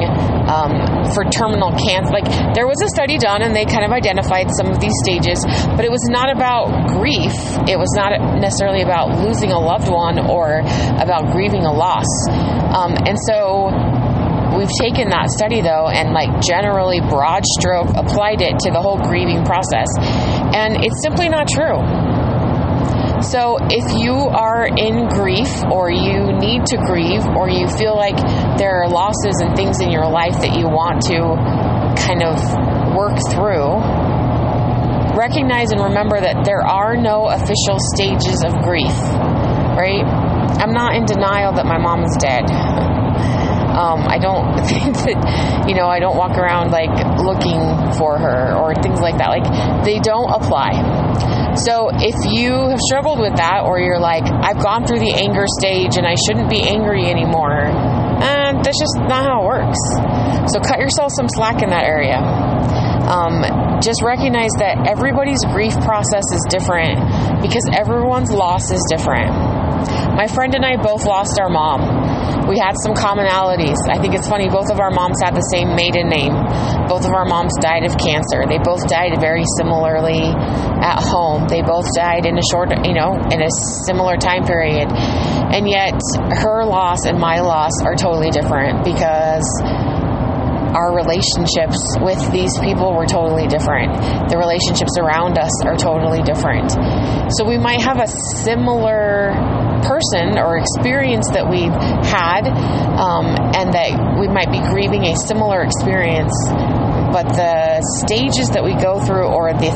um, 0.51 1.07
for 1.15 1.23
terminal 1.31 1.71
cancer. 1.79 2.11
Like 2.11 2.27
there 2.55 2.67
was 2.67 2.83
a 2.83 2.91
study 2.91 3.19
done 3.19 3.43
and 3.43 3.55
they 3.55 3.65
kind 3.65 3.85
of 3.85 3.93
identified 3.93 4.51
some 4.51 4.67
of 4.67 4.81
these 4.81 4.95
stages, 5.07 5.39
but 5.77 5.85
it 5.85 5.91
was 5.91 6.03
not 6.11 6.31
about 6.35 6.99
grief. 6.99 7.33
It 7.71 7.79
was 7.79 7.91
not 7.95 8.41
necessarily 8.43 8.83
about 8.83 9.23
losing 9.23 9.53
a 9.53 9.59
loved 9.59 9.89
one 9.89 10.19
or 10.19 10.61
about 10.99 11.31
grieving 11.33 11.63
a 11.63 11.73
loss. 11.73 12.09
Um, 12.75 12.99
and 13.07 13.17
so 13.31 13.71
we've 14.59 14.73
taken 14.83 15.11
that 15.11 15.31
study 15.31 15.63
though 15.63 15.87
and 15.87 16.11
like 16.11 16.43
generally 16.43 17.01
broad 17.01 17.47
stroke 17.59 17.89
applied 17.95 18.43
it 18.43 18.59
to 18.67 18.71
the 18.71 18.81
whole 18.81 18.99
grieving 18.99 19.45
process. 19.45 19.89
And 20.55 20.83
it's 20.83 20.99
simply 21.03 21.29
not 21.29 21.47
true. 21.47 22.10
So, 23.23 23.59
if 23.69 23.85
you 24.01 24.15
are 24.15 24.65
in 24.67 25.09
grief 25.09 25.53
or 25.71 25.91
you 25.93 26.33
need 26.41 26.65
to 26.73 26.77
grieve 26.89 27.25
or 27.37 27.51
you 27.51 27.69
feel 27.69 27.95
like 27.95 28.17
there 28.57 28.83
are 28.83 28.89
losses 28.89 29.37
and 29.45 29.55
things 29.55 29.81
in 29.81 29.91
your 29.91 30.09
life 30.09 30.41
that 30.41 30.57
you 30.57 30.65
want 30.65 31.03
to 31.13 31.37
kind 32.01 32.23
of 32.25 32.41
work 32.97 33.21
through, 33.29 33.77
recognize 35.17 35.71
and 35.71 35.81
remember 35.83 36.19
that 36.21 36.45
there 36.45 36.65
are 36.65 36.97
no 36.97 37.29
official 37.29 37.77
stages 37.95 38.43
of 38.43 38.57
grief, 38.65 38.97
right? 39.77 40.01
I'm 40.57 40.73
not 40.73 40.97
in 40.97 41.05
denial 41.05 41.53
that 41.55 41.67
my 41.67 41.79
mom 41.79 42.05
is 42.05 42.17
dead. 42.21 42.49
Um, 43.71 44.09
I 44.09 44.19
don't 44.19 44.57
think 44.69 44.97
that, 44.97 45.65
you 45.69 45.75
know, 45.75 45.87
I 45.87 46.01
don't 46.01 46.17
walk 46.17 46.37
around 46.37 46.71
like 46.73 46.91
looking 47.21 47.61
for 47.97 48.19
her 48.19 48.57
or 48.57 48.75
things 48.83 49.01
like 49.01 49.19
that. 49.19 49.29
Like, 49.29 49.85
they 49.85 50.01
don't 50.01 50.31
apply. 50.31 51.00
So 51.57 51.91
if 51.93 52.15
you 52.31 52.53
have 52.71 52.79
struggled 52.79 53.19
with 53.19 53.37
that, 53.37 53.67
or 53.67 53.81
you're 53.81 53.99
like, 53.99 54.23
I've 54.23 54.63
gone 54.63 54.87
through 54.87 55.01
the 55.01 55.15
anger 55.15 55.45
stage 55.59 55.99
and 55.99 56.07
I 56.07 56.15
shouldn't 56.15 56.49
be 56.49 56.63
angry 56.63 57.07
anymore, 57.11 57.67
and 57.67 58.63
that's 58.63 58.79
just 58.79 58.97
not 59.11 59.27
how 59.27 59.43
it 59.43 59.47
works. 59.47 59.81
So 60.55 60.61
cut 60.61 60.79
yourself 60.79 61.11
some 61.17 61.29
slack 61.29 61.63
in 61.63 61.71
that 61.71 61.85
area. 61.85 62.19
Um, 63.11 63.43
just 63.83 64.03
recognize 64.05 64.53
that 64.63 64.87
everybody's 64.87 65.43
grief 65.51 65.75
process 65.83 66.23
is 66.31 66.43
different 66.49 67.01
because 67.43 67.65
everyone's 67.73 68.31
loss 68.31 68.71
is 68.71 68.81
different. 68.89 69.33
My 70.15 70.29
friend 70.29 70.55
and 70.55 70.65
I 70.65 70.77
both 70.77 71.07
lost 71.07 71.41
our 71.41 71.49
mom. 71.49 72.47
We 72.47 72.59
had 72.59 72.77
some 72.85 72.93
commonalities. 72.95 73.79
I 73.89 73.99
think 73.99 74.15
it's 74.15 74.29
funny, 74.29 74.49
both 74.49 74.71
of 74.71 74.79
our 74.79 74.91
moms 74.91 75.17
had 75.23 75.35
the 75.35 75.47
same 75.55 75.75
maiden 75.75 76.09
name. 76.09 76.35
Both 76.91 77.07
of 77.07 77.15
our 77.15 77.25
moms 77.25 77.55
died 77.63 77.87
of 77.87 77.97
cancer. 77.97 78.43
They 78.51 78.59
both 78.59 78.83
died 78.91 79.15
very 79.21 79.45
similarly 79.57 80.27
at 80.27 80.99
home. 80.99 81.47
They 81.47 81.63
both 81.63 81.87
died 81.95 82.27
in 82.27 82.37
a 82.37 82.43
short, 82.51 82.75
you 82.85 82.95
know, 82.95 83.15
in 83.31 83.41
a 83.41 83.51
similar 83.87 84.17
time 84.17 84.43
period. 84.43 84.91
And 84.91 85.71
yet, 85.71 85.95
her 86.43 86.67
loss 86.67 87.07
and 87.07 87.19
my 87.19 87.39
loss 87.39 87.71
are 87.87 87.95
totally 87.95 88.31
different 88.31 88.83
because 88.83 89.47
our 90.75 90.95
relationships 90.95 91.79
with 92.03 92.19
these 92.33 92.59
people 92.59 92.95
were 92.95 93.07
totally 93.07 93.47
different. 93.47 93.95
The 94.31 94.39
relationships 94.39 94.99
around 94.99 95.39
us 95.39 95.51
are 95.67 95.77
totally 95.77 96.23
different. 96.23 96.71
So 97.39 97.47
we 97.47 97.59
might 97.59 97.83
have 97.83 97.99
a 97.99 98.07
similar 98.43 99.35
person 99.83 100.39
or 100.39 100.59
experience 100.59 101.27
that 101.33 101.49
we've 101.49 101.75
had, 102.05 102.47
um, 102.99 103.35
and 103.57 103.73
that 103.75 104.19
we 104.21 104.29
might 104.29 104.51
be 104.53 104.61
grieving 104.71 105.07
a 105.07 105.17
similar 105.17 105.63
experience, 105.63 106.35
but 107.13 107.27
the 107.35 107.83
stages 108.07 108.51
that 108.51 108.63
we 108.65 108.75
go 108.75 109.03
through 109.03 109.27
or 109.27 109.53
the 109.53 109.71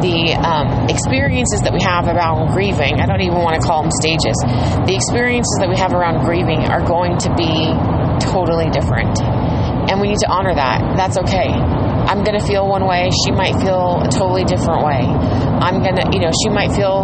the 0.00 0.32
um, 0.40 0.88
experiences 0.88 1.60
that 1.60 1.74
we 1.74 1.82
have 1.82 2.08
around 2.08 2.52
grieving, 2.56 3.00
I 3.00 3.06
don't 3.06 3.20
even 3.20 3.42
want 3.44 3.60
to 3.60 3.62
call 3.66 3.82
them 3.82 3.92
stages, 4.00 4.32
the 4.88 4.96
experiences 4.96 5.52
that 5.60 5.68
we 5.68 5.76
have 5.76 5.92
around 5.92 6.24
grieving 6.24 6.64
are 6.64 6.80
going 6.80 7.18
to 7.20 7.30
be 7.36 7.68
totally 8.24 8.70
different 8.70 9.20
and 9.90 10.00
we 10.00 10.08
need 10.08 10.22
to 10.22 10.30
honor 10.30 10.54
that. 10.54 10.96
That's 10.96 11.18
okay. 11.18 11.50
I'm 11.50 12.22
going 12.22 12.38
to 12.38 12.46
feel 12.46 12.66
one 12.66 12.86
way. 12.86 13.10
She 13.26 13.32
might 13.32 13.58
feel 13.58 14.02
a 14.02 14.08
totally 14.08 14.44
different 14.44 14.86
way. 14.86 15.02
I'm 15.02 15.82
going 15.82 15.96
to, 15.98 16.06
you 16.14 16.20
know, 16.22 16.30
she 16.30 16.48
might 16.48 16.70
feel, 16.72 17.02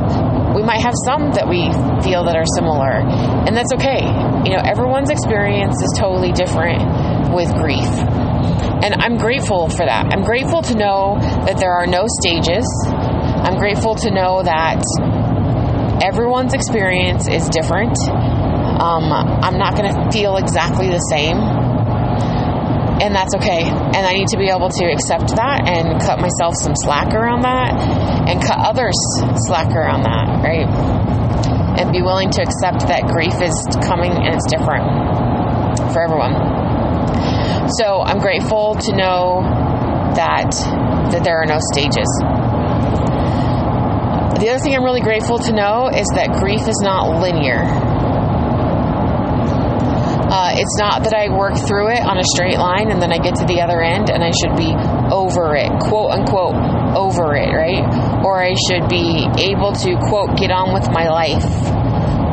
we 0.54 0.62
might 0.62 0.80
have 0.82 0.94
some 1.04 1.35
that 1.35 1.49
we 1.50 1.66
feel 2.06 2.25
that 2.25 2.37
are 2.37 2.46
similar. 2.54 3.02
And 3.46 3.56
that's 3.56 3.73
okay. 3.75 4.06
You 4.46 4.54
know, 4.54 4.62
everyone's 4.62 5.11
experience 5.11 5.75
is 5.82 5.99
totally 5.99 6.30
different 6.32 6.82
with 7.35 7.50
grief. 7.58 7.90
And 8.82 8.94
I'm 9.02 9.16
grateful 9.16 9.68
for 9.68 9.84
that. 9.86 10.12
I'm 10.12 10.22
grateful 10.22 10.62
to 10.62 10.74
know 10.74 11.16
that 11.46 11.58
there 11.58 11.72
are 11.72 11.86
no 11.86 12.06
stages. 12.20 12.66
I'm 12.86 13.58
grateful 13.58 13.94
to 13.96 14.10
know 14.10 14.42
that 14.42 14.82
everyone's 16.02 16.54
experience 16.54 17.28
is 17.28 17.48
different. 17.48 17.96
Um, 18.06 19.10
I'm 19.12 19.58
not 19.58 19.76
going 19.76 19.92
to 19.92 20.10
feel 20.12 20.36
exactly 20.36 20.88
the 20.88 21.00
same 21.10 21.38
and 23.00 23.14
that's 23.14 23.34
okay. 23.36 23.68
And 23.68 24.02
I 24.02 24.12
need 24.12 24.28
to 24.28 24.38
be 24.38 24.48
able 24.48 24.68
to 24.68 24.84
accept 24.88 25.36
that 25.36 25.68
and 25.68 26.00
cut 26.00 26.18
myself 26.18 26.56
some 26.56 26.72
slack 26.74 27.12
around 27.12 27.42
that 27.42 27.76
and 28.28 28.40
cut 28.40 28.56
others 28.56 28.96
slack 29.46 29.68
around 29.76 30.02
that, 30.04 30.40
right? 30.40 30.66
And 31.76 31.92
be 31.92 32.00
willing 32.00 32.30
to 32.30 32.42
accept 32.42 32.88
that 32.88 33.04
grief 33.04 33.36
is 33.44 33.54
coming 33.84 34.12
and 34.12 34.32
it's 34.32 34.48
different 34.48 34.88
for 35.92 36.00
everyone. 36.00 36.65
So 37.78 38.02
I'm 38.02 38.18
grateful 38.18 38.75
to 38.76 38.96
know 38.96 39.42
that 40.14 40.50
that 41.12 41.25
there 41.25 41.40
are 41.40 41.46
no 41.46 41.58
stages. 41.73 42.08
The 44.40 44.50
other 44.50 44.58
thing 44.58 44.75
I'm 44.75 44.85
really 44.85 45.00
grateful 45.00 45.38
to 45.38 45.52
know 45.52 45.88
is 45.88 46.06
that 46.14 46.37
grief 46.38 46.68
is 46.68 46.80
not 46.82 47.20
linear 47.20 47.64
uh, 50.26 50.52
it's 50.58 50.76
not 50.76 51.04
that 51.04 51.14
I 51.14 51.30
work 51.30 51.54
through 51.54 51.94
it 51.94 52.02
on 52.02 52.18
a 52.18 52.25
straight 52.35 52.58
line 52.58 52.90
and 52.90 53.00
then 53.00 53.12
I 53.12 53.18
get 53.18 53.37
to 53.40 53.46
the 53.46 53.62
other 53.62 53.80
end 53.80 54.11
and 54.11 54.26
I 54.26 54.35
should 54.35 54.58
be 54.58 54.75
over 55.08 55.54
it, 55.54 55.70
quote 55.87 56.11
unquote, 56.12 56.58
over 56.99 57.38
it, 57.38 57.54
right? 57.54 57.80
Or 58.26 58.42
I 58.42 58.58
should 58.68 58.90
be 58.90 59.23
able 59.49 59.73
to, 59.87 59.94
quote, 60.11 60.37
get 60.37 60.50
on 60.50 60.75
with 60.75 60.90
my 60.90 61.06
life. 61.08 61.46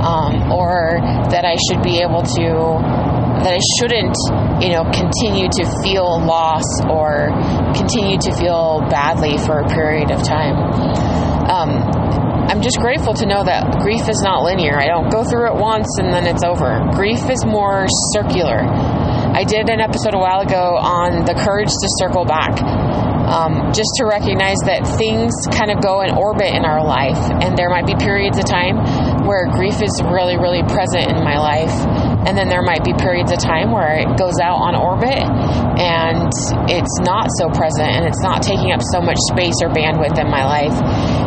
Um, 0.03 0.51
or 0.51 0.99
that 1.31 1.45
I 1.45 1.55
should 1.69 1.79
be 1.81 2.03
able 2.03 2.27
to, 2.27 2.43
that 3.43 3.53
I 3.53 3.61
shouldn't, 3.77 4.15
you 4.63 4.71
know, 4.71 4.87
continue 4.89 5.47
to 5.51 5.63
feel 5.83 6.23
loss 6.23 6.65
or 6.87 7.29
continue 7.75 8.17
to 8.17 8.31
feel 8.35 8.79
badly 8.89 9.37
for 9.37 9.59
a 9.59 9.67
period 9.67 10.11
of 10.11 10.23
time. 10.23 10.55
Um, 11.43 11.69
I'm 12.47 12.61
just 12.61 12.79
grateful 12.79 13.13
to 13.15 13.25
know 13.25 13.43
that 13.43 13.79
grief 13.79 14.07
is 14.07 14.21
not 14.23 14.43
linear. 14.43 14.75
I 14.75 14.87
don't 14.87 15.09
go 15.11 15.23
through 15.23 15.51
it 15.51 15.55
once 15.55 15.87
and 15.99 16.11
then 16.11 16.27
it's 16.27 16.43
over. 16.43 16.83
Grief 16.91 17.29
is 17.29 17.43
more 17.45 17.87
circular. 18.11 18.63
I 18.63 19.43
did 19.43 19.69
an 19.69 19.79
episode 19.79 20.13
a 20.13 20.19
while 20.19 20.41
ago 20.41 20.77
on 20.77 21.25
the 21.25 21.33
courage 21.33 21.71
to 21.71 21.87
circle 21.97 22.25
back. 22.25 22.59
Um, 23.23 23.71
just 23.73 23.89
to 23.97 24.05
recognize 24.05 24.59
that 24.67 24.83
things 24.99 25.33
kind 25.49 25.71
of 25.71 25.81
go 25.81 26.03
in 26.03 26.11
orbit 26.13 26.53
in 26.53 26.67
our 26.67 26.83
life, 26.83 27.17
and 27.41 27.57
there 27.57 27.71
might 27.71 27.87
be 27.87 27.95
periods 27.95 28.37
of 28.37 28.45
time 28.45 28.77
where 29.25 29.47
grief 29.47 29.81
is 29.81 29.95
really, 30.03 30.35
really 30.35 30.61
present 30.67 31.07
in 31.07 31.23
my 31.23 31.39
life, 31.39 31.71
and 32.25 32.37
then 32.37 32.47
there 32.47 32.61
might 32.61 32.83
be 32.83 32.93
periods 32.93 33.31
of 33.31 33.39
time 33.39 33.71
where 33.71 33.99
it 33.99 34.07
goes 34.17 34.39
out 34.39 34.59
on 34.63 34.75
orbit 34.75 35.23
and 35.79 36.31
it's 36.69 36.97
not 37.03 37.27
so 37.39 37.49
present 37.49 37.89
and 37.89 38.05
it's 38.05 38.21
not 38.21 38.41
taking 38.41 38.71
up 38.71 38.81
so 38.93 39.01
much 39.01 39.17
space 39.31 39.55
or 39.63 39.69
bandwidth 39.69 40.17
in 40.19 40.29
my 40.29 40.45
life, 40.45 40.75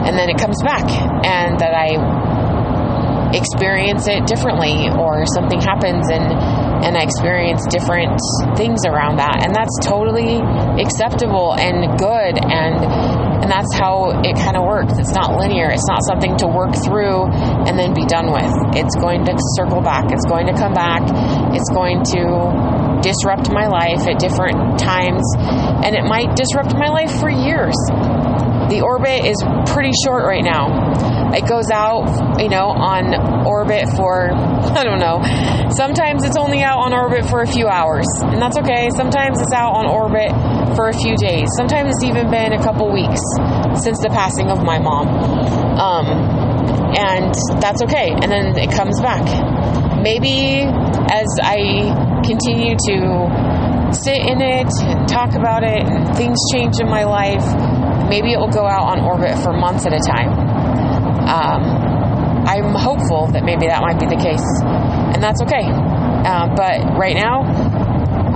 and 0.06 0.16
then 0.16 0.28
it 0.28 0.38
comes 0.38 0.56
back, 0.62 0.86
and 1.24 1.58
that 1.60 1.74
I 1.74 1.98
experience 3.34 4.06
it 4.08 4.26
differently, 4.26 4.88
or 4.88 5.26
something 5.26 5.60
happens 5.60 6.08
and 6.08 6.24
and 6.84 6.96
I 6.96 7.02
experience 7.02 7.64
different 7.70 8.20
things 8.56 8.84
around 8.86 9.16
that. 9.16 9.42
And 9.42 9.54
that's 9.54 9.72
totally 9.82 10.38
acceptable 10.76 11.56
and 11.56 11.98
good. 11.98 12.36
And 12.36 12.76
And 13.42 13.50
that's 13.50 13.72
how 13.74 14.22
it 14.24 14.36
kind 14.36 14.56
of 14.56 14.64
works. 14.64 14.94
It's 14.98 15.12
not 15.12 15.36
linear. 15.38 15.70
It's 15.70 15.86
not 15.86 16.00
something 16.08 16.36
to 16.38 16.46
work 16.46 16.74
through 16.84 17.28
and 17.66 17.78
then 17.78 17.94
be 17.94 18.06
done 18.06 18.32
with. 18.32 18.52
It's 18.76 18.94
going 18.96 19.24
to 19.26 19.34
circle 19.56 19.80
back. 19.80 20.10
It's 20.12 20.24
going 20.26 20.46
to 20.46 20.54
come 20.54 20.72
back. 20.72 21.02
It's 21.52 21.70
going 21.70 22.02
to 22.16 23.00
disrupt 23.02 23.52
my 23.52 23.66
life 23.66 24.06
at 24.08 24.18
different 24.18 24.78
times. 24.78 25.24
And 25.84 25.94
it 25.94 26.04
might 26.04 26.34
disrupt 26.36 26.74
my 26.74 26.88
life 26.88 27.12
for 27.20 27.30
years. 27.30 27.76
The 28.70 28.82
orbit 28.82 29.24
is 29.24 29.38
pretty 29.70 29.92
short 30.04 30.24
right 30.24 30.42
now 30.42 30.85
it 31.36 31.44
goes 31.44 31.68
out, 31.70 32.40
you 32.40 32.48
know, 32.48 32.72
on 32.72 33.12
orbit 33.44 33.84
for, 33.92 34.32
I 34.72 34.84
don't 34.84 34.98
know. 34.98 35.20
Sometimes 35.76 36.24
it's 36.24 36.36
only 36.36 36.62
out 36.62 36.80
on 36.80 36.94
orbit 36.94 37.28
for 37.28 37.42
a 37.42 37.46
few 37.46 37.68
hours, 37.68 38.06
and 38.24 38.40
that's 38.40 38.56
okay. 38.56 38.88
Sometimes 38.96 39.36
it's 39.40 39.52
out 39.52 39.76
on 39.76 39.84
orbit 39.84 40.32
for 40.74 40.88
a 40.88 40.96
few 40.96 41.14
days. 41.16 41.48
Sometimes 41.56 41.92
it's 41.92 42.04
even 42.04 42.30
been 42.30 42.52
a 42.56 42.62
couple 42.62 42.88
weeks 42.90 43.20
since 43.84 44.00
the 44.00 44.08
passing 44.08 44.48
of 44.48 44.64
my 44.64 44.78
mom. 44.78 45.08
Um, 45.76 46.06
and 46.96 47.34
that's 47.60 47.82
okay. 47.84 48.16
And 48.16 48.32
then 48.32 48.56
it 48.56 48.72
comes 48.72 49.00
back. 49.00 49.24
Maybe 50.00 50.64
as 50.64 51.28
I 51.44 51.92
continue 52.24 52.76
to 52.88 53.92
sit 53.92 54.24
in 54.24 54.40
it 54.40 54.72
and 54.88 55.08
talk 55.08 55.34
about 55.36 55.62
it 55.64 55.84
and 55.84 56.16
things 56.16 56.38
change 56.52 56.80
in 56.80 56.88
my 56.88 57.04
life, 57.04 57.44
maybe 58.08 58.32
it 58.32 58.38
will 58.38 58.52
go 58.52 58.64
out 58.64 58.96
on 58.96 59.04
orbit 59.04 59.36
for 59.42 59.52
months 59.52 59.84
at 59.84 59.92
a 59.92 60.00
time 60.00 60.45
um, 61.26 61.62
I'm 62.46 62.74
hopeful 62.74 63.26
that 63.34 63.42
maybe 63.42 63.66
that 63.66 63.82
might 63.82 63.98
be 63.98 64.06
the 64.06 64.20
case, 64.22 64.46
and 64.62 65.22
that's 65.22 65.42
okay. 65.42 65.66
Uh, 65.66 66.46
but 66.54 66.96
right 66.96 67.18
now, 67.18 67.42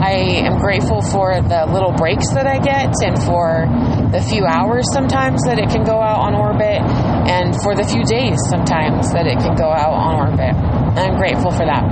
I 0.00 0.42
am 0.48 0.58
grateful 0.58 1.02
for 1.02 1.38
the 1.42 1.68
little 1.70 1.92
breaks 1.92 2.32
that 2.32 2.46
I 2.46 2.58
get 2.58 2.90
and 3.04 3.14
for 3.22 3.68
the 4.10 4.18
few 4.18 4.46
hours 4.46 4.88
sometimes 4.92 5.44
that 5.44 5.60
it 5.60 5.68
can 5.68 5.84
go 5.84 6.00
out 6.00 6.24
on 6.24 6.34
orbit 6.34 6.80
and 7.28 7.54
for 7.62 7.76
the 7.76 7.84
few 7.84 8.02
days 8.02 8.40
sometimes 8.48 9.12
that 9.12 9.28
it 9.28 9.36
can 9.38 9.54
go 9.54 9.68
out 9.68 9.92
on 9.92 10.32
orbit. 10.32 10.56
I'm 10.98 11.14
grateful 11.20 11.52
for 11.52 11.68
that. 11.68 11.84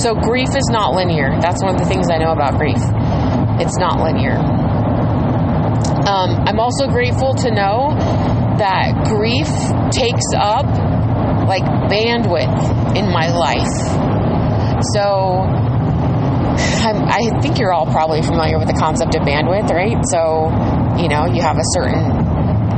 So, 0.00 0.14
grief 0.14 0.48
is 0.56 0.68
not 0.72 0.96
linear. 0.96 1.38
That's 1.40 1.62
one 1.62 1.74
of 1.74 1.80
the 1.80 1.86
things 1.86 2.08
I 2.10 2.18
know 2.18 2.32
about 2.32 2.58
grief. 2.58 2.80
It's 3.60 3.78
not 3.78 4.02
linear. 4.02 4.36
Um, 6.08 6.48
I'm 6.48 6.58
also 6.58 6.88
grateful 6.88 7.34
to 7.34 7.50
know 7.50 7.92
that 8.58 9.06
grief 9.08 9.48
takes 9.92 10.26
up 10.36 10.66
like 11.46 11.64
bandwidth 11.90 12.96
in 12.96 13.10
my 13.10 13.28
life. 13.30 13.70
So 14.94 15.44
I'm, 16.56 17.02
i 17.08 17.40
think 17.40 17.58
you're 17.58 17.72
all 17.72 17.86
probably 17.86 18.22
familiar 18.22 18.58
with 18.58 18.68
the 18.68 18.78
concept 18.78 19.14
of 19.14 19.22
bandwidth, 19.22 19.70
right? 19.70 19.98
So, 20.06 20.48
you 21.00 21.08
know, 21.08 21.26
you 21.26 21.42
have 21.42 21.58
a 21.58 21.66
certain 21.74 22.26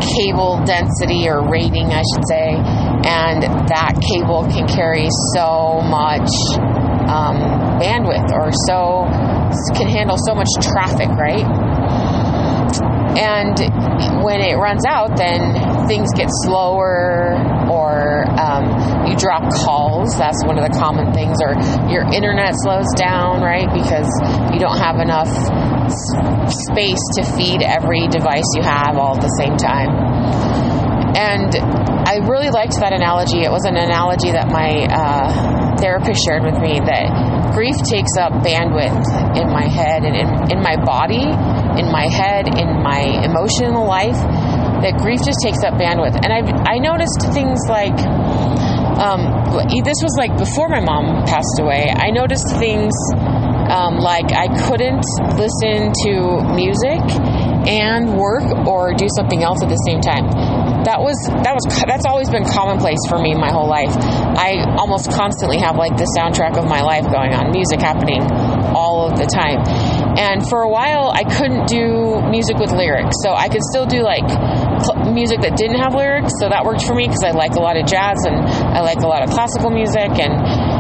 cable 0.01 0.63
density 0.65 1.29
or 1.29 1.49
rating, 1.49 1.91
I 1.93 2.03
should 2.03 2.27
say, 2.29 2.55
and 2.55 3.43
that 3.69 3.99
cable 4.01 4.47
can 4.47 4.67
carry 4.67 5.09
so 5.35 5.83
much 5.83 6.31
um, 7.09 7.37
bandwidth 7.81 8.31
or 8.33 8.53
so 8.67 9.07
can 9.75 9.89
handle 9.89 10.17
so 10.19 10.35
much 10.35 10.49
traffic, 10.61 11.09
right? 11.09 11.47
And 13.19 13.59
when 14.23 14.41
it 14.41 14.55
runs 14.57 14.85
out, 14.87 15.17
then 15.17 15.41
things 15.89 16.13
get 16.15 16.29
slower, 16.45 17.35
or 17.67 18.29
um, 18.39 19.09
you 19.09 19.17
drop 19.17 19.43
calls. 19.65 20.17
That's 20.17 20.45
one 20.45 20.61
of 20.61 20.65
the 20.65 20.77
common 20.77 21.13
things. 21.13 21.41
Or 21.41 21.57
your 21.91 22.05
internet 22.13 22.55
slows 22.63 22.87
down, 22.95 23.41
right? 23.41 23.67
Because 23.73 24.07
you 24.53 24.61
don't 24.61 24.79
have 24.79 25.01
enough 25.01 25.33
space 26.69 27.03
to 27.17 27.25
feed 27.35 27.65
every 27.65 28.07
device 28.09 28.47
you 28.55 28.63
have 28.63 28.97
all 29.01 29.17
at 29.17 29.23
the 29.23 29.35
same 29.41 29.57
time. 29.57 29.89
And 31.17 31.51
I 32.07 32.21
really 32.29 32.51
liked 32.51 32.79
that 32.79 32.93
analogy. 32.93 33.43
It 33.43 33.51
was 33.51 33.65
an 33.65 33.77
analogy 33.77 34.31
that 34.31 34.53
my 34.53 34.87
uh, 34.87 35.77
therapist 35.81 36.23
shared 36.25 36.45
with 36.45 36.61
me 36.61 36.79
that 36.79 37.53
grief 37.57 37.75
takes 37.89 38.15
up 38.21 38.33
bandwidth 38.45 39.03
in 39.35 39.49
my 39.51 39.67
head 39.67 40.05
and 40.05 40.15
in, 40.15 40.59
in 40.59 40.63
my 40.63 40.77
body 40.85 41.27
in 41.79 41.91
my 41.93 42.09
head, 42.11 42.49
in 42.59 42.83
my 42.83 43.23
emotional 43.23 43.87
life, 43.87 44.19
that 44.83 44.99
grief 44.99 45.21
just 45.25 45.41
takes 45.43 45.63
up 45.65 45.75
bandwidth. 45.75 46.19
And 46.23 46.31
I 46.33 46.41
I 46.67 46.79
noticed 46.79 47.21
things 47.33 47.59
like 47.69 47.97
um, 48.99 49.23
this 49.87 49.99
was 50.03 50.15
like 50.19 50.37
before 50.37 50.69
my 50.69 50.81
mom 50.81 51.25
passed 51.25 51.59
away. 51.61 51.87
I 51.95 52.11
noticed 52.11 52.51
things 52.59 52.93
um, 53.71 53.99
like 54.03 54.33
I 54.33 54.49
couldn't 54.67 55.07
listen 55.39 55.93
to 56.09 56.43
music 56.57 56.99
and 57.69 58.17
work 58.17 58.67
or 58.67 58.95
do 58.95 59.07
something 59.15 59.45
else 59.45 59.63
at 59.63 59.69
the 59.69 59.79
same 59.87 60.01
time. 60.01 60.27
That 60.83 60.99
was 61.05 61.15
that 61.45 61.53
was 61.53 61.63
that's 61.85 62.07
always 62.07 62.31
been 62.31 62.49
commonplace 62.49 62.99
for 63.09 63.19
me 63.19 63.35
my 63.35 63.53
whole 63.53 63.69
life. 63.69 63.93
I 63.93 64.65
almost 64.79 65.13
constantly 65.13 65.59
have 65.59 65.77
like 65.77 65.95
the 65.99 66.09
soundtrack 66.17 66.57
of 66.57 66.65
my 66.65 66.81
life 66.81 67.05
going 67.13 67.35
on, 67.35 67.53
music 67.53 67.79
happening 67.79 68.25
all 68.75 69.07
of 69.07 69.19
the 69.19 69.27
time. 69.27 69.63
And 70.19 70.43
for 70.49 70.63
a 70.63 70.71
while, 70.71 71.13
I 71.13 71.23
couldn't 71.23 71.69
do 71.69 72.19
music 72.31 72.57
with 72.59 72.73
lyrics, 72.73 73.15
so 73.23 73.35
I 73.35 73.49
could 73.49 73.63
still 73.71 73.87
do 73.87 74.03
like 74.03 74.27
music 75.13 75.41
that 75.43 75.57
didn't 75.57 75.79
have 75.79 75.95
lyrics. 75.95 76.33
So 76.41 76.49
that 76.49 76.65
worked 76.65 76.85
for 76.85 76.95
me 76.95 77.07
because 77.07 77.25
I 77.25 77.33
like 77.33 77.55
a 77.55 77.63
lot 77.63 77.77
of 77.77 77.87
jazz 77.87 78.25
and 78.25 78.37
I 78.37 78.81
like 78.81 79.01
a 79.01 79.09
lot 79.09 79.23
of 79.23 79.31
classical 79.31 79.71
music 79.71 80.19
and 80.19 80.35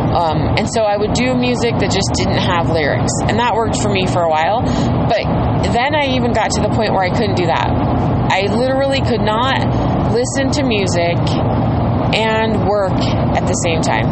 um, 0.08 0.56
and 0.56 0.66
so 0.66 0.82
I 0.82 0.96
would 0.96 1.12
do 1.12 1.36
music 1.36 1.76
that 1.78 1.92
just 1.92 2.10
didn't 2.16 2.40
have 2.40 2.70
lyrics. 2.72 3.12
And 3.28 3.38
that 3.38 3.54
worked 3.54 3.76
for 3.76 3.92
me 3.92 4.06
for 4.06 4.24
a 4.24 4.30
while. 4.30 4.64
But 5.06 5.22
then 5.70 5.94
I 5.94 6.16
even 6.16 6.32
got 6.32 6.50
to 6.56 6.60
the 6.64 6.72
point 6.72 6.96
where 6.96 7.04
I 7.04 7.12
couldn't 7.12 7.36
do 7.36 7.46
that. 7.46 7.68
I 8.32 8.48
literally 8.48 9.00
could 9.00 9.20
not 9.20 9.62
listen 10.12 10.50
to 10.58 10.62
music 10.64 11.20
and 12.16 12.66
work 12.66 12.96
at 13.36 13.44
the 13.44 13.56
same 13.64 13.80
time. 13.80 14.08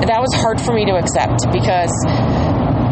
That 0.00 0.20
was 0.20 0.32
hard 0.32 0.60
for 0.60 0.72
me 0.72 0.86
to 0.86 0.96
accept 0.96 1.44
because 1.52 1.92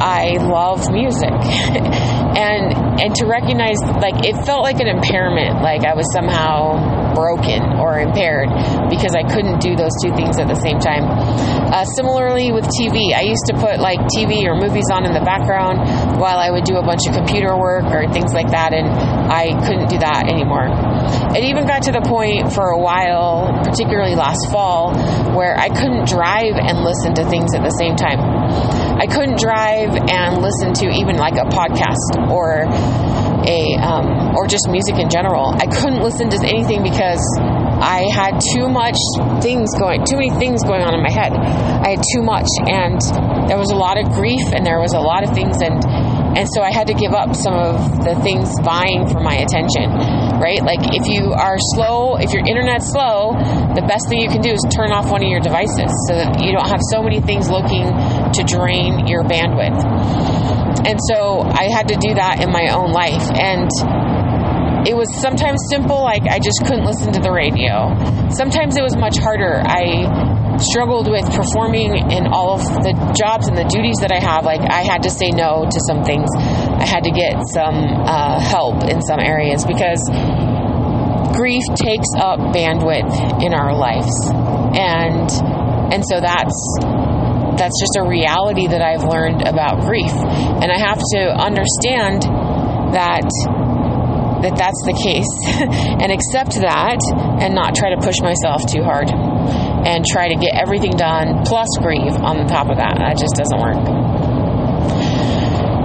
I 0.01 0.39
love 0.39 0.91
music. 0.93 1.33
and 2.39 2.71
and 3.03 3.15
to 3.17 3.27
recognize 3.27 3.79
like 3.99 4.25
it 4.25 4.35
felt 4.47 4.63
like 4.63 4.81
an 4.81 4.87
impairment, 4.87 5.63
like 5.63 5.85
I 5.85 5.95
was 5.95 6.07
somehow 6.15 7.15
broken 7.19 7.63
or 7.83 7.99
impaired 7.99 8.47
because 8.87 9.19
I 9.19 9.27
couldn't 9.27 9.59
do 9.59 9.75
those 9.75 9.91
two 9.99 10.15
things 10.15 10.39
at 10.39 10.47
the 10.47 10.59
same 10.63 10.79
time. 10.79 11.03
Uh, 11.69 11.85
similarly 11.99 12.53
with 12.53 12.65
TV, 12.79 13.11
I 13.11 13.27
used 13.27 13.43
to 13.51 13.59
put 13.59 13.83
like 13.83 13.99
TV 14.15 14.47
or 14.47 14.55
movies 14.55 14.87
on 14.93 15.03
in 15.05 15.13
the 15.13 15.25
background 15.27 15.83
while 16.23 16.39
I 16.39 16.51
would 16.51 16.63
do 16.65 16.79
a 16.79 16.85
bunch 16.87 17.03
of 17.11 17.15
computer 17.19 17.59
work 17.59 17.91
or 17.91 18.07
things 18.15 18.33
like 18.33 18.55
that, 18.55 18.71
and 18.73 18.87
I 18.87 19.51
couldn't 19.67 19.91
do 19.91 19.99
that 19.99 20.31
anymore. 20.31 20.71
It 21.35 21.43
even 21.45 21.67
got 21.67 21.83
to 21.91 21.93
the 21.93 22.03
point 22.07 22.55
for 22.55 22.71
a 22.71 22.79
while, 22.79 23.51
particularly 23.67 24.15
last 24.15 24.47
fall, 24.51 24.95
where 25.35 25.59
I 25.59 25.69
couldn't 25.69 26.07
drive 26.07 26.55
and 26.55 26.87
listen 26.87 27.15
to 27.19 27.25
things 27.27 27.51
at 27.55 27.63
the 27.67 27.75
same 27.83 27.97
time. 27.99 28.23
I 28.99 29.07
couldn't 29.07 29.39
drive 29.39 29.95
and 29.95 30.43
listen 30.43 30.75
to 30.83 30.91
even 30.91 31.17
like 31.17 31.35
a 31.35 31.47
podcast 31.47 32.31
or 32.31 32.67
a 33.47 33.61
um, 33.79 34.35
or 34.37 34.47
just 34.47 34.69
music 34.69 34.99
in 34.99 35.09
general. 35.09 35.55
I 35.55 35.67
couldn't 35.67 36.03
listen 36.03 36.29
to 36.31 36.39
anything 36.43 36.83
because 36.83 37.23
I 37.79 38.11
had 38.11 38.43
too 38.53 38.69
much 38.69 38.99
things 39.41 39.71
going, 39.79 40.05
too 40.05 40.19
many 40.19 40.31
things 40.35 40.65
going 40.65 40.83
on 40.83 40.95
in 40.95 41.03
my 41.03 41.13
head. 41.13 41.33
I 41.33 41.95
had 41.95 42.03
too 42.13 42.23
much, 42.23 42.51
and 42.67 42.99
there 43.47 43.57
was 43.57 43.71
a 43.71 43.79
lot 43.79 44.03
of 44.03 44.11
grief, 44.13 44.43
and 44.51 44.67
there 44.67 44.81
was 44.81 44.93
a 44.95 45.01
lot 45.01 45.23
of 45.23 45.31
things, 45.31 45.63
and 45.63 45.79
and 46.37 46.47
so 46.55 46.63
I 46.63 46.71
had 46.71 46.87
to 46.87 46.95
give 46.95 47.15
up 47.15 47.35
some 47.35 47.55
of 47.55 48.05
the 48.05 48.15
things 48.23 48.51
vying 48.63 49.09
for 49.09 49.19
my 49.19 49.43
attention, 49.43 49.91
right? 50.39 50.63
Like 50.63 50.83
if 50.95 51.09
you 51.09 51.33
are 51.33 51.57
slow, 51.75 52.17
if 52.17 52.31
your 52.35 52.47
internet's 52.47 52.91
slow, 52.93 53.33
the 53.75 53.83
best 53.87 54.07
thing 54.09 54.21
you 54.21 54.29
can 54.29 54.43
do 54.43 54.53
is 54.53 54.63
turn 54.75 54.93
off 54.93 55.11
one 55.11 55.23
of 55.23 55.31
your 55.31 55.41
devices 55.41 55.91
so 56.07 56.15
that 56.15 56.39
you 56.43 56.53
don't 56.53 56.69
have 56.69 56.83
so 56.93 57.03
many 57.03 57.19
things 57.23 57.49
looking 57.51 57.91
to 58.35 58.43
drain 58.45 59.07
your 59.07 59.23
bandwidth. 59.25 59.79
And 60.87 60.99
so 61.11 61.41
I 61.43 61.69
had 61.73 61.88
to 61.88 61.97
do 61.97 62.14
that 62.14 62.41
in 62.43 62.51
my 62.53 62.73
own 62.73 62.93
life. 62.93 63.25
And 63.35 63.69
it 64.87 64.97
was 64.97 65.09
sometimes 65.21 65.61
simple, 65.69 66.01
like 66.01 66.23
I 66.25 66.38
just 66.38 66.64
couldn't 66.64 66.87
listen 66.87 67.12
to 67.12 67.21
the 67.21 67.33
radio. 67.33 67.93
Sometimes 68.31 68.77
it 68.77 68.83
was 68.83 68.97
much 68.97 69.19
harder. 69.19 69.61
I 69.61 70.07
struggled 70.59 71.11
with 71.11 71.27
performing 71.35 71.95
in 72.11 72.27
all 72.27 72.55
of 72.55 72.62
the 72.83 72.95
jobs 73.14 73.49
and 73.49 73.57
the 73.57 73.67
duties 73.67 73.99
that 74.01 74.12
I 74.12 74.19
have. 74.19 74.45
Like 74.45 74.61
I 74.61 74.83
had 74.83 75.03
to 75.03 75.11
say 75.11 75.31
no 75.31 75.67
to 75.67 75.81
some 75.87 76.05
things. 76.05 76.31
I 76.37 76.87
had 76.87 77.05
to 77.05 77.12
get 77.12 77.37
some 77.53 77.75
uh, 78.07 78.41
help 78.41 78.85
in 78.85 79.03
some 79.03 79.21
areas 79.21 79.64
because 79.64 80.03
grief 81.35 81.62
takes 81.77 82.11
up 82.19 82.38
bandwidth 82.55 83.43
in 83.43 83.55
our 83.55 83.75
lives, 83.75 84.14
and 84.75 85.29
and 85.93 86.03
so 86.07 86.21
that's 86.21 86.57
that's 87.59 87.79
just 87.81 87.99
a 87.99 88.07
reality 88.07 88.66
that 88.68 88.81
I've 88.81 89.05
learned 89.05 89.42
about 89.42 89.83
grief, 89.83 90.12
and 90.12 90.71
I 90.71 90.79
have 90.79 90.99
to 90.99 91.21
understand 91.35 92.23
that 92.94 93.27
that 94.42 94.55
that's 94.55 94.83
the 94.87 94.94
case 94.94 95.27
and 96.03 96.14
accept 96.14 96.62
that 96.62 97.03
and 97.42 97.55
not 97.55 97.75
try 97.75 97.90
to 97.90 97.99
push 97.99 98.23
myself 98.23 98.62
too 98.71 98.87
hard 98.87 99.11
and 99.11 100.07
try 100.07 100.29
to 100.29 100.37
get 100.38 100.55
everything 100.55 100.94
done 100.94 101.42
plus 101.44 101.66
grieve 101.83 102.14
on 102.23 102.38
the 102.38 102.47
top 102.47 102.71
of 102.71 102.79
that. 102.79 102.99
That 102.99 103.18
just 103.18 103.35
doesn't 103.35 103.59
work. 103.59 103.83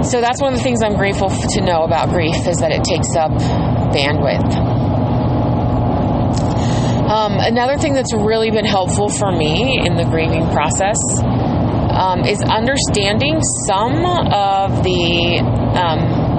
So 0.06 0.20
that's 0.20 0.40
one 0.40 0.52
of 0.52 0.58
the 0.58 0.62
things 0.62 0.82
I'm 0.82 0.96
grateful 0.96 1.30
to 1.30 1.60
know 1.62 1.82
about 1.82 2.10
grief 2.10 2.46
is 2.46 2.58
that 2.58 2.70
it 2.70 2.84
takes 2.84 3.16
up 3.16 3.32
bandwidth. 3.90 4.44
Um, 7.08 7.36
another 7.40 7.76
thing 7.78 7.94
that's 7.94 8.14
really 8.14 8.50
been 8.50 8.64
helpful 8.64 9.08
for 9.08 9.32
me 9.32 9.80
in 9.84 9.96
the 9.96 10.04
grieving 10.04 10.46
process 10.50 10.98
um, 11.94 12.24
is 12.26 12.42
understanding 12.42 13.40
some 13.66 14.04
of 14.30 14.82
the 14.82 15.38
um, 15.78 16.34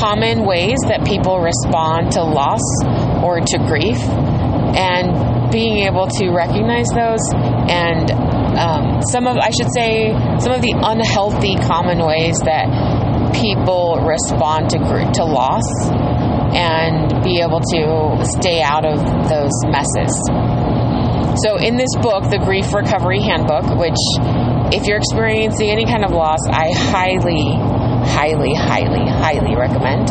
common 0.00 0.44
ways 0.44 0.78
that 0.88 1.04
people 1.04 1.40
respond 1.40 2.12
to 2.12 2.22
loss 2.22 2.64
or 3.22 3.40
to 3.40 3.58
grief 3.68 4.00
and 4.76 5.52
being 5.52 5.84
able 5.86 6.06
to 6.06 6.30
recognize 6.30 6.88
those 6.92 7.20
and 7.68 8.10
um, 8.56 9.00
some 9.12 9.26
of, 9.26 9.36
I 9.36 9.50
should 9.50 9.68
say, 9.76 10.12
some 10.40 10.52
of 10.52 10.62
the 10.62 10.72
unhealthy 10.72 11.56
common 11.56 11.98
ways 12.00 12.36
that 12.44 12.68
people 13.36 14.00
respond 14.00 14.70
to 14.70 14.78
to 14.78 15.24
loss 15.24 15.64
and 16.56 17.22
be 17.22 17.40
able 17.40 17.60
to 17.60 18.24
stay 18.40 18.62
out 18.62 18.86
of 18.86 18.96
those 19.28 19.52
messes. 19.68 20.55
So, 21.44 21.56
in 21.60 21.76
this 21.76 21.92
book, 22.00 22.24
the 22.30 22.40
Grief 22.40 22.72
Recovery 22.72 23.20
Handbook, 23.20 23.76
which, 23.76 24.00
if 24.72 24.86
you're 24.86 24.96
experiencing 24.96 25.70
any 25.70 25.84
kind 25.84 26.04
of 26.04 26.10
loss, 26.10 26.40
I 26.48 26.72
highly, 26.72 27.52
highly, 28.08 28.54
highly, 28.54 29.04
highly 29.04 29.54
recommend. 29.54 30.08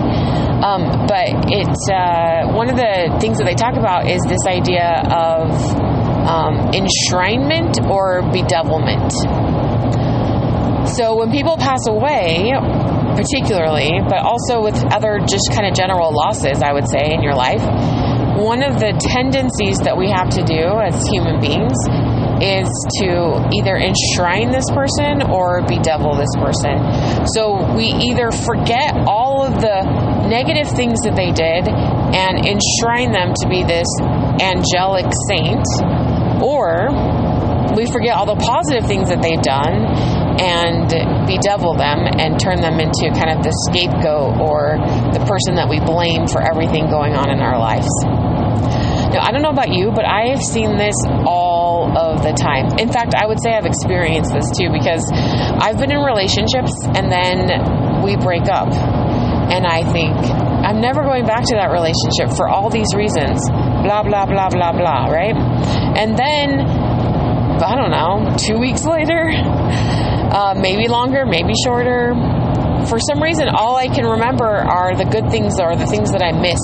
Um, 0.62 1.10
but 1.10 1.50
it's 1.50 1.90
uh, 1.90 2.54
one 2.54 2.70
of 2.70 2.78
the 2.78 3.18
things 3.20 3.40
that 3.40 3.46
they 3.46 3.56
talk 3.56 3.76
about 3.76 4.08
is 4.08 4.22
this 4.30 4.46
idea 4.46 5.02
of 5.10 5.50
um, 6.30 6.72
enshrinement 6.78 7.82
or 7.90 8.22
bedevilment. 8.30 9.10
So 10.94 11.18
when 11.18 11.32
people 11.32 11.58
pass 11.58 11.88
away, 11.88 12.54
particularly, 13.18 13.98
but 14.08 14.22
also 14.22 14.62
with 14.62 14.78
other 14.94 15.20
just 15.26 15.50
kind 15.52 15.66
of 15.66 15.74
general 15.74 16.14
losses, 16.14 16.62
I 16.62 16.74
would 16.74 16.88
say, 16.88 17.14
in 17.14 17.24
your 17.24 17.34
life, 17.34 17.66
one 18.36 18.64
of 18.64 18.80
the 18.80 18.92
tendencies 19.00 19.80
that 19.80 19.96
we 19.96 20.12
have 20.12 20.30
to 20.36 20.44
do 20.44 20.80
as 20.84 20.96
human 21.08 21.40
beings 21.40 21.76
is 22.44 22.68
to 23.00 23.40
either 23.56 23.80
enshrine 23.80 24.52
this 24.52 24.68
person 24.76 25.24
or 25.32 25.64
bedevil 25.64 26.20
this 26.20 26.36
person. 26.36 26.76
So 27.32 27.64
we 27.76 27.96
either 28.12 28.32
forget 28.32 28.92
all 29.08 29.48
of 29.48 29.56
the 29.64 30.28
negative 30.28 30.68
things 30.76 31.00
that 31.08 31.16
they 31.16 31.32
did 31.32 31.64
and 31.72 32.44
enshrine 32.44 33.16
them 33.16 33.32
to 33.40 33.46
be 33.48 33.64
this 33.64 33.88
angelic 34.44 35.08
saint 35.32 35.64
or 36.44 36.92
we 37.76 37.86
forget 37.88 38.16
all 38.16 38.26
the 38.26 38.40
positive 38.40 38.88
things 38.88 39.10
that 39.10 39.22
they've 39.22 39.42
done 39.42 39.84
and 40.40 40.88
bedevil 41.28 41.76
them 41.76 42.08
and 42.20 42.40
turn 42.40 42.60
them 42.60 42.80
into 42.80 43.12
kind 43.16 43.32
of 43.32 43.44
the 43.44 43.52
scapegoat 43.68 44.40
or 44.40 44.80
the 45.12 45.24
person 45.28 45.56
that 45.56 45.68
we 45.68 45.80
blame 45.80 46.28
for 46.28 46.44
everything 46.44 46.88
going 46.90 47.16
on 47.16 47.32
in 47.32 47.40
our 47.40 47.60
lives. 47.60 47.88
Now, 49.14 49.22
I 49.22 49.32
don't 49.32 49.42
know 49.42 49.54
about 49.54 49.70
you, 49.70 49.92
but 49.94 50.06
I 50.06 50.30
have 50.30 50.42
seen 50.42 50.78
this 50.78 50.96
all 51.26 51.88
of 51.98 52.24
the 52.24 52.34
time. 52.34 52.80
In 52.80 52.92
fact, 52.92 53.14
I 53.16 53.26
would 53.26 53.42
say 53.42 53.54
I've 53.54 53.66
experienced 53.66 54.34
this 54.34 54.50
too 54.58 54.70
because 54.72 55.04
I've 55.14 55.78
been 55.78 55.92
in 55.92 56.02
relationships 56.02 56.74
and 56.96 57.12
then 57.12 58.02
we 58.04 58.16
break 58.18 58.48
up. 58.50 58.72
And 59.46 59.66
I 59.66 59.86
think, 59.94 60.16
I'm 60.66 60.82
never 60.82 61.04
going 61.04 61.26
back 61.26 61.46
to 61.46 61.56
that 61.56 61.70
relationship 61.70 62.36
for 62.36 62.50
all 62.50 62.70
these 62.70 62.90
reasons. 62.96 63.38
Blah, 63.86 64.02
blah, 64.04 64.26
blah, 64.26 64.50
blah, 64.50 64.74
blah, 64.74 65.06
right? 65.14 65.36
And 65.96 66.18
then, 66.18 66.60
I 67.62 67.76
don't 67.78 67.92
know, 67.94 68.36
two 68.38 68.58
weeks 68.58 68.84
later, 68.96 69.30
uh, 69.32 70.56
maybe 70.58 70.88
longer, 70.88 71.26
maybe 71.26 71.54
shorter. 71.64 72.14
For 72.90 73.00
some 73.00 73.22
reason, 73.22 73.50
all 73.50 73.76
I 73.76 73.88
can 73.88 74.06
remember 74.06 74.46
are 74.46 74.96
the 74.96 75.06
good 75.06 75.30
things 75.30 75.60
or 75.60 75.76
the 75.76 75.86
things 75.86 76.12
that 76.12 76.22
I 76.22 76.32
miss 76.34 76.62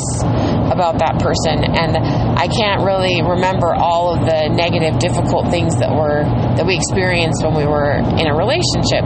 about 0.71 0.97
that 1.03 1.19
person, 1.19 1.61
and 1.61 1.99
I 1.99 2.47
can't 2.47 2.81
really 2.81 3.21
remember 3.21 3.75
all 3.75 4.15
of 4.15 4.25
the 4.25 4.49
negative, 4.49 4.97
difficult 4.97 5.51
things 5.51 5.75
that 5.77 5.91
were 5.91 6.23
that 6.55 6.65
we 6.65 6.75
experienced 6.75 7.43
when 7.43 7.53
we 7.53 7.67
were 7.67 7.99
in 8.17 8.25
a 8.25 8.35
relationship. 8.35 9.03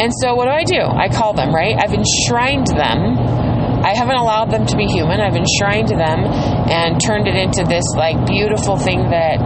And 0.00 0.10
so, 0.24 0.34
what 0.34 0.48
do 0.48 0.54
I 0.56 0.64
do? 0.64 0.80
I 0.80 1.12
call 1.12 1.32
them. 1.32 1.54
Right? 1.54 1.76
I've 1.76 1.94
enshrined 1.94 2.68
them 2.72 3.52
I 3.82 3.96
haven't 3.96 4.14
allowed 4.14 4.52
them 4.52 4.64
to 4.64 4.76
be 4.76 4.86
human. 4.86 5.18
I've 5.18 5.34
enshrined 5.34 5.88
them 5.88 6.22
and 6.70 7.02
turned 7.02 7.26
it 7.26 7.34
into 7.34 7.64
this 7.66 7.82
like 7.98 8.14
beautiful 8.26 8.76
thing 8.78 9.10
that 9.10 9.42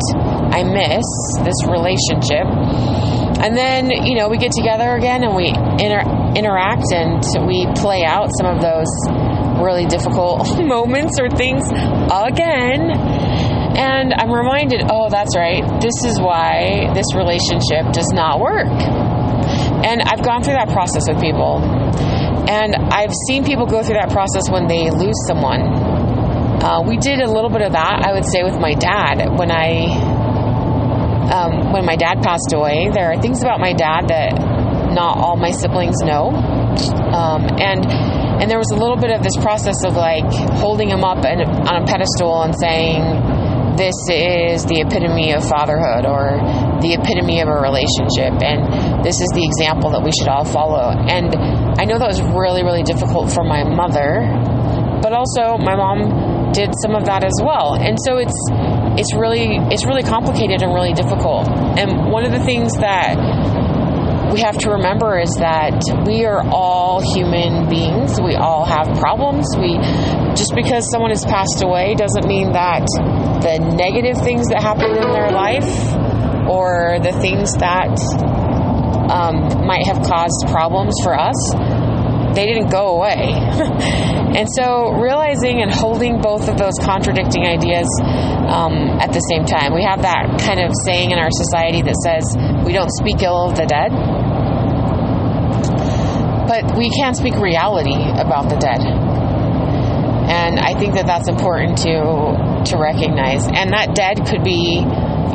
I 0.52 0.60
miss, 0.62 1.08
this 1.40 1.56
relationship. 1.64 2.44
And 3.40 3.56
then, 3.56 3.88
you 4.04 4.14
know, 4.14 4.28
we 4.28 4.36
get 4.36 4.52
together 4.52 4.92
again 4.92 5.24
and 5.24 5.34
we 5.34 5.48
inter- 5.80 6.04
interact 6.36 6.84
and 6.92 7.24
we 7.48 7.64
play 7.80 8.04
out 8.04 8.28
some 8.36 8.44
of 8.44 8.60
those 8.60 8.92
really 9.62 9.86
difficult 9.86 10.46
moments 10.62 11.18
or 11.20 11.28
things 11.30 11.62
again. 11.70 12.90
And 13.76 14.14
I'm 14.14 14.32
reminded, 14.32 14.82
oh, 14.88 15.10
that's 15.10 15.36
right. 15.36 15.62
This 15.80 16.04
is 16.04 16.18
why 16.18 16.90
this 16.94 17.12
relationship 17.14 17.92
does 17.92 18.08
not 18.12 18.40
work. 18.40 18.72
And 19.84 20.00
I've 20.00 20.24
gone 20.24 20.42
through 20.42 20.54
that 20.54 20.70
process 20.72 21.04
with 21.08 21.20
people. 21.20 21.60
And 22.48 22.74
I've 22.74 23.12
seen 23.28 23.44
people 23.44 23.66
go 23.66 23.82
through 23.82 24.00
that 24.00 24.10
process 24.10 24.48
when 24.50 24.66
they 24.66 24.90
lose 24.90 25.18
someone. 25.26 25.60
Uh, 26.62 26.82
we 26.86 26.96
did 26.96 27.20
a 27.20 27.28
little 27.30 27.50
bit 27.50 27.60
of 27.60 27.72
that, 27.72 28.02
I 28.06 28.12
would 28.12 28.24
say, 28.24 28.42
with 28.42 28.58
my 28.58 28.72
dad 28.74 29.36
when 29.36 29.50
I 29.50 30.24
um, 31.26 31.72
when 31.72 31.84
my 31.84 31.96
dad 31.96 32.22
passed 32.22 32.52
away. 32.54 32.88
There 32.92 33.12
are 33.12 33.20
things 33.20 33.42
about 33.42 33.60
my 33.60 33.72
dad 33.72 34.08
that 34.08 34.32
not 34.94 35.18
all 35.18 35.36
my 35.36 35.50
siblings 35.50 36.00
know, 36.00 36.30
um, 36.32 37.44
and 37.60 37.84
and 38.40 38.50
there 38.50 38.58
was 38.58 38.70
a 38.70 38.76
little 38.76 38.96
bit 38.96 39.10
of 39.10 39.22
this 39.22 39.36
process 39.36 39.84
of 39.84 39.96
like 39.96 40.26
holding 40.60 40.88
him 40.88 41.04
up 41.04 41.24
and, 41.24 41.42
on 41.42 41.82
a 41.82 41.84
pedestal 41.86 42.42
and 42.42 42.54
saying, 42.58 43.02
"This 43.76 43.96
is 44.10 44.64
the 44.64 44.80
epitome 44.80 45.32
of 45.32 45.44
fatherhood," 45.48 46.06
or 46.06 46.40
the 46.80 46.94
epitome 46.94 47.40
of 47.40 47.48
a 47.48 47.58
relationship, 47.60 48.36
and 48.42 49.04
this 49.04 49.20
is 49.20 49.28
the 49.34 49.44
example 49.44 49.90
that 49.90 50.02
we 50.02 50.12
should 50.12 50.28
all 50.28 50.44
follow. 50.44 50.92
And 50.92 51.34
I 51.80 51.84
know 51.84 51.98
that 51.98 52.08
was 52.08 52.20
really, 52.22 52.62
really 52.62 52.82
difficult 52.82 53.30
for 53.32 53.44
my 53.44 53.64
mother, 53.64 54.24
but 55.02 55.12
also 55.12 55.56
my 55.56 55.76
mom 55.76 56.52
did 56.52 56.72
some 56.82 56.94
of 56.94 57.04
that 57.04 57.24
as 57.24 57.36
well. 57.42 57.74
And 57.74 57.98
so 58.04 58.16
it's 58.18 58.36
it's 58.96 59.14
really 59.14 59.58
it's 59.70 59.84
really 59.84 60.02
complicated 60.02 60.62
and 60.62 60.72
really 60.72 60.92
difficult. 60.92 61.48
And 61.76 62.10
one 62.10 62.24
of 62.24 62.32
the 62.32 62.40
things 62.40 62.72
that 62.80 63.16
we 64.32 64.40
have 64.40 64.58
to 64.58 64.70
remember 64.70 65.18
is 65.18 65.30
that 65.38 65.76
we 66.06 66.24
are 66.24 66.42
all 66.48 67.00
human 67.14 67.68
beings. 67.68 68.05
All 68.36 68.64
have 68.64 68.98
problems. 68.98 69.46
We 69.58 69.78
just 70.36 70.54
because 70.54 70.90
someone 70.90 71.10
has 71.10 71.24
passed 71.24 71.62
away 71.62 71.94
doesn't 71.94 72.26
mean 72.26 72.52
that 72.52 72.84
the 73.42 73.58
negative 73.76 74.22
things 74.22 74.48
that 74.48 74.60
happen 74.60 74.90
in 74.90 75.10
their 75.12 75.30
life 75.32 75.68
or 76.48 76.98
the 77.00 77.12
things 77.20 77.52
that 77.58 77.96
um, 79.10 79.66
might 79.66 79.86
have 79.86 80.02
caused 80.02 80.46
problems 80.48 80.94
for 81.02 81.18
us, 81.18 81.36
they 82.34 82.44
didn't 82.46 82.68
go 82.68 83.00
away. 83.00 83.32
and 84.36 84.46
so 84.52 84.92
realizing 85.00 85.62
and 85.62 85.72
holding 85.72 86.20
both 86.20 86.48
of 86.48 86.56
those 86.58 86.74
contradicting 86.82 87.46
ideas 87.46 87.88
um, 88.46 89.00
at 89.00 89.12
the 89.12 89.20
same 89.32 89.44
time. 89.44 89.74
We 89.74 89.82
have 89.82 90.02
that 90.02 90.38
kind 90.44 90.60
of 90.60 90.70
saying 90.84 91.10
in 91.10 91.18
our 91.18 91.30
society 91.30 91.82
that 91.82 91.96
says 92.04 92.24
we 92.64 92.72
don't 92.72 92.92
speak 92.92 93.22
ill 93.22 93.48
of 93.48 93.56
the 93.56 93.66
dead. 93.66 93.90
But 96.56 96.72
we 96.74 96.88
can 96.88 97.12
speak 97.12 97.36
reality 97.36 98.00
about 98.16 98.48
the 98.48 98.56
dead. 98.56 98.80
And 98.80 100.58
I 100.58 100.72
think 100.72 100.94
that 100.94 101.04
that's 101.04 101.28
important 101.28 101.76
to 101.84 102.72
to 102.72 102.80
recognize. 102.80 103.44
And 103.44 103.76
that 103.76 103.92
dead 103.92 104.24
could 104.24 104.42
be 104.42 104.80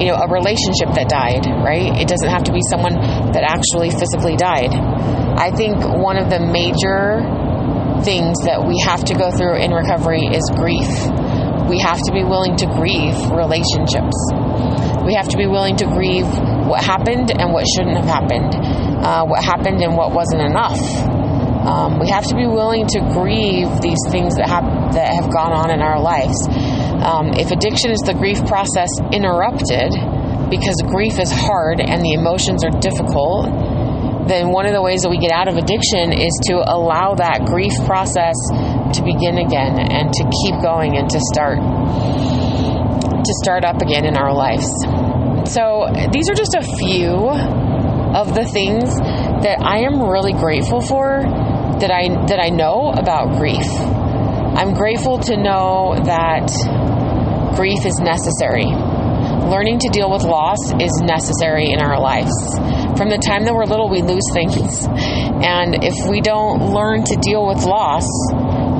you 0.02 0.10
know, 0.10 0.18
a 0.18 0.26
relationship 0.26 0.98
that 0.98 1.06
died, 1.14 1.46
right? 1.62 1.94
It 1.94 2.10
doesn't 2.10 2.28
have 2.28 2.50
to 2.50 2.52
be 2.52 2.62
someone 2.74 2.98
that 3.38 3.46
actually 3.46 3.94
physically 3.94 4.34
died. 4.34 4.74
I 4.74 5.54
think 5.54 5.78
one 5.86 6.18
of 6.18 6.34
the 6.34 6.42
major 6.42 7.22
things 8.02 8.42
that 8.50 8.66
we 8.66 8.82
have 8.82 9.06
to 9.06 9.14
go 9.14 9.30
through 9.30 9.62
in 9.62 9.70
recovery 9.70 10.26
is 10.26 10.42
grief. 10.58 10.90
We 11.70 11.78
have 11.86 12.02
to 12.10 12.12
be 12.12 12.26
willing 12.26 12.58
to 12.58 12.66
grieve 12.66 13.14
relationships. 13.30 14.18
We 15.06 15.14
have 15.14 15.30
to 15.30 15.38
be 15.38 15.46
willing 15.46 15.78
to 15.78 15.86
grieve 15.86 16.26
what 16.72 16.80
happened 16.80 17.36
and 17.36 17.52
what 17.52 17.68
shouldn't 17.68 18.00
have 18.00 18.08
happened, 18.08 18.56
uh, 19.04 19.28
what 19.28 19.44
happened 19.44 19.84
and 19.84 19.92
what 19.92 20.16
wasn't 20.16 20.40
enough. 20.40 20.80
Um, 21.68 22.00
we 22.00 22.08
have 22.08 22.24
to 22.32 22.36
be 22.36 22.48
willing 22.48 22.88
to 22.96 23.00
grieve 23.12 23.68
these 23.84 24.00
things 24.08 24.40
that 24.40 24.48
have 24.48 24.96
that 24.96 25.12
have 25.14 25.28
gone 25.30 25.52
on 25.52 25.70
in 25.70 25.84
our 25.84 26.00
lives. 26.00 26.34
Um, 27.04 27.36
if 27.36 27.52
addiction 27.52 27.92
is 27.92 28.00
the 28.08 28.16
grief 28.16 28.40
process 28.48 28.88
interrupted 29.12 29.92
because 30.48 30.80
grief 30.88 31.20
is 31.20 31.30
hard 31.30 31.84
and 31.84 32.02
the 32.02 32.16
emotions 32.16 32.64
are 32.64 32.74
difficult, 32.80 33.52
then 34.32 34.50
one 34.50 34.66
of 34.66 34.72
the 34.72 34.82
ways 34.82 35.04
that 35.04 35.12
we 35.12 35.20
get 35.20 35.32
out 35.32 35.52
of 35.52 35.60
addiction 35.60 36.16
is 36.16 36.32
to 36.48 36.64
allow 36.66 37.14
that 37.20 37.44
grief 37.46 37.76
process 37.84 38.40
to 38.96 39.04
begin 39.04 39.38
again 39.44 39.76
and 39.76 40.08
to 40.08 40.24
keep 40.42 40.56
going 40.64 40.96
and 40.96 41.12
to 41.12 41.20
start 41.36 41.60
to 41.60 43.34
start 43.44 43.68
up 43.68 43.84
again 43.84 44.08
in 44.08 44.16
our 44.16 44.34
lives. 44.34 44.72
So 45.52 45.92
these 46.14 46.30
are 46.30 46.34
just 46.34 46.56
a 46.56 46.64
few 46.80 47.28
of 48.16 48.34
the 48.34 48.46
things 48.46 48.96
that 49.44 49.60
I 49.60 49.84
am 49.84 50.02
really 50.02 50.32
grateful 50.32 50.80
for 50.80 51.24
that 51.84 51.92
I 51.92 52.08
that 52.28 52.40
I 52.40 52.48
know 52.48 52.92
about 52.96 53.36
grief. 53.36 53.68
I'm 54.56 54.74
grateful 54.74 55.20
to 55.20 55.36
know 55.36 56.00
that 56.06 56.48
grief 57.56 57.86
is 57.86 58.00
necessary. 58.00 58.64
Learning 59.52 59.78
to 59.80 59.90
deal 59.92 60.10
with 60.10 60.24
loss 60.24 60.72
is 60.80 60.92
necessary 61.04 61.72
in 61.72 61.82
our 61.82 62.00
lives. 62.00 62.32
From 62.96 63.10
the 63.10 63.20
time 63.20 63.44
that 63.44 63.54
we're 63.54 63.66
little, 63.66 63.90
we 63.90 64.02
lose 64.02 64.24
things. 64.32 64.88
And 64.88 65.84
if 65.84 66.08
we 66.08 66.22
don't 66.22 66.72
learn 66.72 67.04
to 67.04 67.16
deal 67.20 67.46
with 67.46 67.66
loss, 67.66 68.08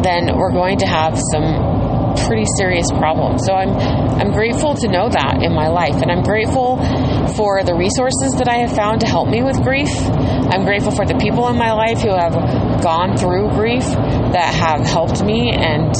then 0.08 0.38
we're 0.38 0.54
going 0.54 0.78
to 0.80 0.88
have 0.88 1.20
some 1.20 1.81
pretty 2.28 2.46
serious 2.58 2.90
problem. 2.92 3.38
So 3.40 3.54
I'm 3.54 3.70
I'm 4.22 4.32
grateful 4.32 4.76
to 4.76 4.88
know 4.88 5.10
that 5.10 5.42
in 5.44 5.54
my 5.54 5.68
life 5.68 6.02
and 6.02 6.12
I'm 6.12 6.24
grateful 6.24 6.78
for 7.34 7.64
the 7.64 7.74
resources 7.74 8.38
that 8.38 8.48
I 8.48 8.66
have 8.66 8.76
found 8.76 9.02
to 9.02 9.08
help 9.08 9.30
me 9.30 9.42
with 9.44 9.62
grief. 9.64 9.90
I'm 10.52 10.64
grateful 10.64 10.92
for 10.92 11.06
the 11.06 11.16
people 11.16 11.48
in 11.48 11.58
my 11.58 11.72
life 11.74 12.02
who 12.02 12.14
have 12.14 12.34
gone 12.84 13.18
through 13.18 13.50
grief 13.52 13.84
that 13.84 14.54
have 14.54 14.86
helped 14.86 15.24
me 15.24 15.52
and 15.52 15.94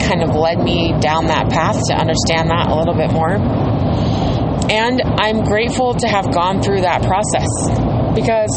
kind 0.00 0.22
of 0.22 0.34
led 0.36 0.62
me 0.62 0.94
down 1.00 1.26
that 1.26 1.50
path 1.50 1.80
to 1.88 1.94
understand 1.94 2.50
that 2.50 2.68
a 2.68 2.74
little 2.76 2.94
bit 2.94 3.10
more. 3.10 3.36
And 4.70 5.00
I'm 5.20 5.44
grateful 5.44 5.94
to 5.94 6.08
have 6.08 6.32
gone 6.32 6.62
through 6.62 6.82
that 6.82 7.02
process 7.02 7.48
because 8.14 8.52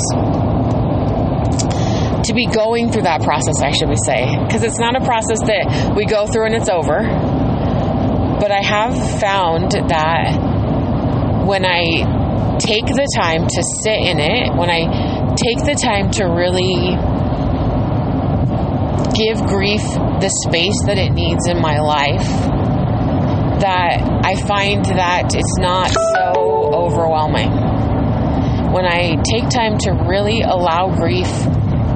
to 2.27 2.33
be 2.33 2.45
going 2.45 2.91
through 2.91 3.03
that 3.03 3.23
process, 3.23 3.63
I 3.63 3.71
should 3.71 3.87
say, 4.05 4.27
because 4.45 4.63
it's 4.63 4.79
not 4.79 4.95
a 4.95 5.03
process 5.03 5.39
that 5.47 5.95
we 5.95 6.05
go 6.05 6.27
through 6.27 6.45
and 6.45 6.55
it's 6.55 6.69
over. 6.69 6.99
But 8.39 8.51
I 8.51 8.61
have 8.61 9.19
found 9.19 9.71
that 9.71 10.35
when 11.47 11.65
I 11.65 12.59
take 12.59 12.85
the 12.85 13.07
time 13.15 13.47
to 13.47 13.61
sit 13.81 13.95
in 13.95 14.19
it, 14.19 14.53
when 14.55 14.69
I 14.69 15.33
take 15.39 15.63
the 15.63 15.75
time 15.79 16.11
to 16.19 16.25
really 16.25 16.91
give 19.15 19.39
grief 19.47 19.81
the 20.19 20.29
space 20.45 20.77
that 20.85 20.97
it 20.97 21.11
needs 21.13 21.47
in 21.47 21.61
my 21.61 21.79
life, 21.79 22.27
that 23.61 24.03
I 24.23 24.35
find 24.35 24.85
that 24.85 25.33
it's 25.33 25.57
not 25.57 25.89
so 25.89 26.71
overwhelming. 26.73 27.49
When 28.73 28.85
I 28.85 29.15
take 29.23 29.49
time 29.49 29.77
to 29.87 29.91
really 30.05 30.41
allow 30.41 30.93
grief 30.93 31.31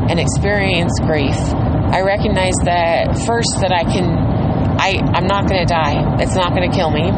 and 0.10 0.20
experience 0.20 0.92
grief, 1.02 1.38
I 1.92 2.02
recognize 2.02 2.56
that 2.64 3.20
first 3.26 3.60
that 3.62 3.72
I 3.72 3.84
can 3.84 4.06
I 4.80 4.98
I'm 5.14 5.28
not 5.28 5.48
going 5.48 5.60
to 5.60 5.68
die. 5.68 6.22
It's 6.22 6.36
not 6.36 6.56
going 6.56 6.70
to 6.70 6.76
kill 6.76 6.90
me. 6.90 7.12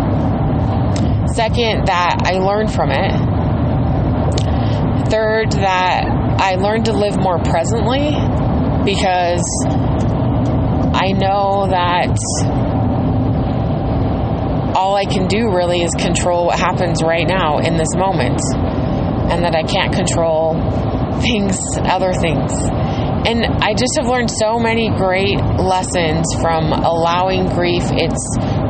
Second 1.33 1.87
that 1.87 2.23
I 2.25 2.39
learn 2.39 2.67
from 2.67 2.91
it. 2.91 3.11
Third 5.09 5.51
that 5.53 6.03
I 6.39 6.55
learn 6.55 6.83
to 6.83 6.93
live 6.93 7.17
more 7.17 7.39
presently 7.39 8.11
because 8.83 9.45
I 10.93 11.11
know 11.13 11.67
that 11.69 12.17
all 14.75 14.95
I 14.95 15.05
can 15.05 15.27
do 15.27 15.49
really 15.49 15.81
is 15.81 15.91
control 15.97 16.47
what 16.47 16.59
happens 16.59 17.01
right 17.03 17.27
now 17.27 17.59
in 17.59 17.77
this 17.77 17.95
moment 17.95 18.39
and 19.31 19.43
that 19.43 19.55
I 19.55 19.63
can't 19.63 19.93
control 19.93 20.55
things, 21.21 21.57
other 21.83 22.13
things. 22.13 22.51
And 23.25 23.45
I 23.63 23.73
just 23.73 23.95
have 23.97 24.07
learned 24.07 24.29
so 24.29 24.59
many 24.59 24.89
great 24.89 25.37
lessons 25.37 26.25
from 26.41 26.73
allowing 26.73 27.47
grief 27.49 27.83
its 27.91 28.19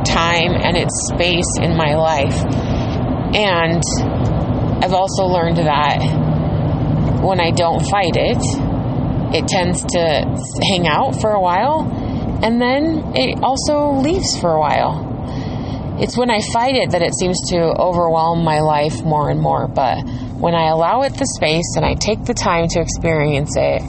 time 0.06 0.52
and 0.54 0.76
its 0.76 1.08
space 1.12 1.58
in 1.60 1.76
my 1.76 1.94
life. 1.94 2.38
And 3.34 3.82
I've 4.82 4.92
also 4.92 5.24
learned 5.24 5.56
that 5.56 5.98
when 7.22 7.40
I 7.40 7.50
don't 7.50 7.80
fight 7.80 8.14
it, 8.14 8.38
it 9.34 9.48
tends 9.48 9.82
to 9.82 10.24
hang 10.70 10.86
out 10.86 11.20
for 11.20 11.30
a 11.30 11.40
while 11.40 11.90
and 12.44 12.60
then 12.60 13.12
it 13.14 13.42
also 13.42 13.92
leaves 13.92 14.38
for 14.38 14.52
a 14.52 14.60
while. 14.60 15.96
It's 15.98 16.16
when 16.16 16.30
I 16.30 16.40
fight 16.40 16.74
it 16.74 16.90
that 16.90 17.00
it 17.00 17.14
seems 17.14 17.38
to 17.50 17.56
overwhelm 17.56 18.44
my 18.44 18.60
life 18.60 19.02
more 19.02 19.30
and 19.30 19.40
more. 19.40 19.66
But 19.66 20.04
when 20.44 20.54
I 20.54 20.68
allow 20.68 21.00
it 21.04 21.14
the 21.14 21.24
space 21.40 21.72
and 21.74 21.86
I 21.86 21.94
take 21.94 22.22
the 22.26 22.34
time 22.34 22.68
to 22.68 22.78
experience 22.78 23.56
it, 23.56 23.80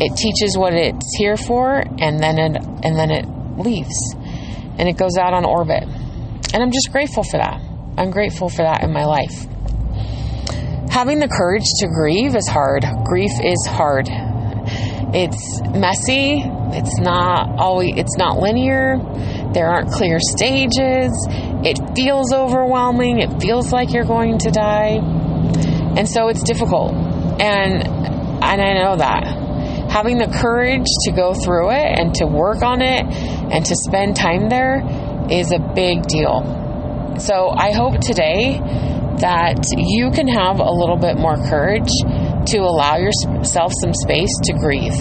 it 0.00 0.16
teaches 0.16 0.56
what 0.56 0.72
it's 0.72 1.14
here 1.18 1.36
for 1.36 1.84
and 2.00 2.18
then 2.18 2.38
it 2.38 2.56
and 2.56 2.96
then 2.96 3.10
it 3.10 3.28
leaves 3.60 4.16
and 4.78 4.88
it 4.88 4.96
goes 4.96 5.18
out 5.18 5.34
on 5.34 5.44
orbit. 5.44 5.82
And 6.54 6.62
i'm 6.62 6.72
just 6.72 6.90
grateful 6.90 7.24
for 7.24 7.36
that. 7.36 7.60
I'm 7.98 8.10
grateful 8.10 8.48
for 8.48 8.62
that 8.62 8.82
in 8.84 8.90
my 8.90 9.04
life. 9.04 9.36
Having 10.88 11.18
the 11.18 11.28
courage 11.28 11.68
to 11.80 11.88
grieve 11.88 12.34
is 12.34 12.48
hard. 12.48 12.86
Grief 13.04 13.32
is 13.44 13.66
hard. 13.68 14.08
It's 15.12 15.60
messy. 15.76 16.40
It's 16.72 16.98
not 17.00 17.60
always 17.60 17.92
it's 17.98 18.16
not 18.16 18.38
linear. 18.38 18.96
There 19.52 19.68
aren't 19.68 19.90
clear 19.90 20.16
stages. 20.20 21.12
It 21.68 21.76
feels 21.94 22.32
overwhelming. 22.32 23.18
It 23.18 23.42
feels 23.42 23.74
like 23.74 23.92
you're 23.92 24.08
going 24.08 24.38
to 24.38 24.50
die 24.50 25.13
and 25.96 26.08
so 26.08 26.28
it's 26.28 26.42
difficult 26.42 26.92
and 27.40 27.86
and 28.42 28.60
i 28.60 28.74
know 28.74 28.96
that 28.96 29.44
having 29.90 30.18
the 30.18 30.26
courage 30.26 30.86
to 31.04 31.12
go 31.12 31.34
through 31.34 31.70
it 31.70 31.98
and 31.98 32.14
to 32.14 32.26
work 32.26 32.62
on 32.62 32.82
it 32.82 33.04
and 33.52 33.64
to 33.64 33.74
spend 33.76 34.16
time 34.16 34.48
there 34.48 34.82
is 35.30 35.52
a 35.52 35.58
big 35.74 36.02
deal. 36.06 36.42
So 37.18 37.50
I 37.50 37.72
hope 37.72 38.00
today 38.00 38.58
that 39.22 39.62
you 39.76 40.10
can 40.10 40.26
have 40.26 40.58
a 40.58 40.70
little 40.70 40.96
bit 40.96 41.16
more 41.16 41.36
courage 41.48 41.90
to 42.50 42.58
allow 42.58 42.96
yourself 42.96 43.72
some 43.80 43.94
space 43.94 44.34
to 44.44 44.52
grieve. 44.58 44.98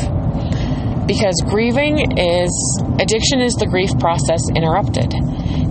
Because 1.08 1.42
grieving 1.50 1.98
is, 2.16 2.54
addiction 3.00 3.42
is 3.42 3.56
the 3.56 3.66
grief 3.66 3.90
process 4.00 4.40
interrupted. 4.56 5.12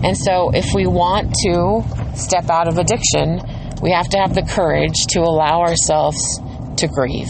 And 0.04 0.18
so 0.18 0.50
if 0.52 0.74
we 0.74 0.86
want 0.86 1.32
to 1.46 1.86
step 2.18 2.50
out 2.50 2.66
of 2.66 2.76
addiction, 2.76 3.38
we 3.82 3.90
have 3.90 4.08
to 4.10 4.18
have 4.18 4.34
the 4.34 4.42
courage 4.42 5.06
to 5.08 5.20
allow 5.20 5.60
ourselves 5.60 6.38
to 6.76 6.86
grieve. 6.86 7.28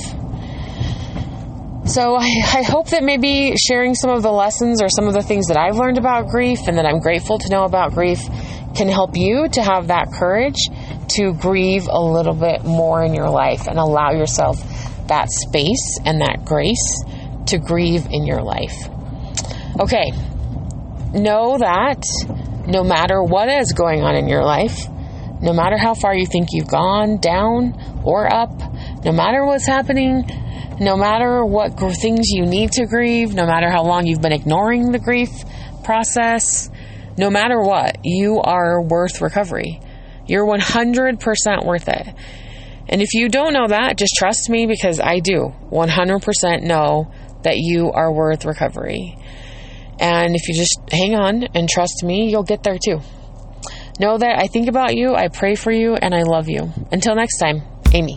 So 1.85 2.15
I, 2.15 2.29
I, 2.55 2.63
hope 2.63 2.91
that 2.91 3.03
maybe 3.03 3.57
sharing 3.57 3.97
some 3.97 4.11
of 4.11 4.23
the 4.23 4.31
lessons 4.31 4.81
or 4.81 4.89
some 4.89 5.09
of 5.09 5.15
the 5.15 5.23
things 5.23 5.49
that 5.49 5.57
I've 5.57 5.77
learned 5.77 5.99
about 5.99 6.29
grief 6.29 6.69
and 6.69 6.79
that 6.79 6.87
I'm 6.87 7.01
grateful 7.01 7.39
to 7.39 7.49
know 7.49 7.65
about 7.65 7.93
grief 7.93 8.21
can 8.77 8.89
help 8.89 9.17
you 9.17 9.49
to 9.49 9.63
have 9.63 9.89
that 9.89 10.13
courage 10.13 10.69
to 11.17 11.33
grieve 11.35 11.89
a 11.91 12.01
little 12.01 12.35
bit 12.35 12.65
more 12.65 13.03
in 13.03 13.15
your 13.15 13.29
life 13.29 13.67
and 13.67 13.79
allow 13.79 14.13
yourself 14.13 14.63
that 15.09 15.29
space 15.31 15.99
and 16.05 16.21
that 16.21 16.45
grace 16.45 17.03
to 17.47 17.59
grieve 17.59 18.07
in 18.11 18.27
your 18.27 18.43
life. 18.43 18.89
Okay, 19.81 20.13
know 21.13 21.59
that 21.59 22.05
no 22.67 22.85
matter 22.85 23.23
what 23.23 23.49
is 23.49 23.73
going 23.73 24.03
on 24.03 24.15
in 24.15 24.29
your 24.29 24.45
life, 24.45 24.87
no 25.43 25.53
matter 25.53 25.77
how 25.77 25.95
far 25.95 26.15
you 26.15 26.27
think 26.27 26.49
you've 26.53 26.69
gone 26.69 27.19
down 27.19 27.75
or 28.05 28.33
up, 28.33 28.53
no 29.05 29.13
matter 29.13 29.45
what's 29.45 29.67
happening, 29.67 30.25
no 30.81 30.97
matter 30.97 31.45
what 31.45 31.79
things 32.01 32.29
you 32.31 32.47
need 32.47 32.73
to 32.73 32.87
grieve, 32.87 33.35
no 33.35 33.45
matter 33.45 33.71
how 33.71 33.85
long 33.85 34.07
you've 34.07 34.23
been 34.23 34.33
ignoring 34.33 34.93
the 34.93 34.99
grief 34.99 35.31
process, 35.85 36.71
no 37.19 37.29
matter 37.29 37.61
what, 37.61 37.99
you 38.05 38.41
are 38.41 38.81
worth 38.83 39.21
recovery. 39.21 39.81
You're 40.27 40.47
100% 40.47 41.67
worth 41.67 41.89
it. 41.89 42.15
And 42.89 43.03
if 43.03 43.15
you 43.15 43.29
don't 43.29 43.53
know 43.53 43.69
that, 43.69 43.97
just 43.99 44.15
trust 44.17 44.49
me 44.49 44.67
because 44.67 45.01
I 45.01 45.19
do 45.19 45.53
100% 45.71 46.63
know 46.63 47.13
that 47.43 47.57
you 47.57 47.91
are 47.91 48.13
worth 48.13 48.45
recovery. 48.45 49.17
And 49.99 50.35
if 50.35 50.49
you 50.49 50.55
just 50.55 50.81
hang 50.91 51.15
on 51.15 51.45
and 51.55 51.69
trust 51.69 52.03
me, 52.05 52.31
you'll 52.31 52.43
get 52.43 52.63
there 52.63 52.79
too. 52.83 53.01
Know 54.01 54.19
that 54.19 54.39
I 54.39 54.47
think 54.47 54.69
about 54.69 54.97
you, 54.97 55.15
I 55.15 55.29
pray 55.29 55.55
for 55.55 55.71
you, 55.71 55.95
and 55.95 56.15
I 56.15 56.23
love 56.23 56.49
you. 56.49 56.73
Until 56.91 57.15
next 57.15 57.39
time, 57.39 57.63
Amy. 57.93 58.17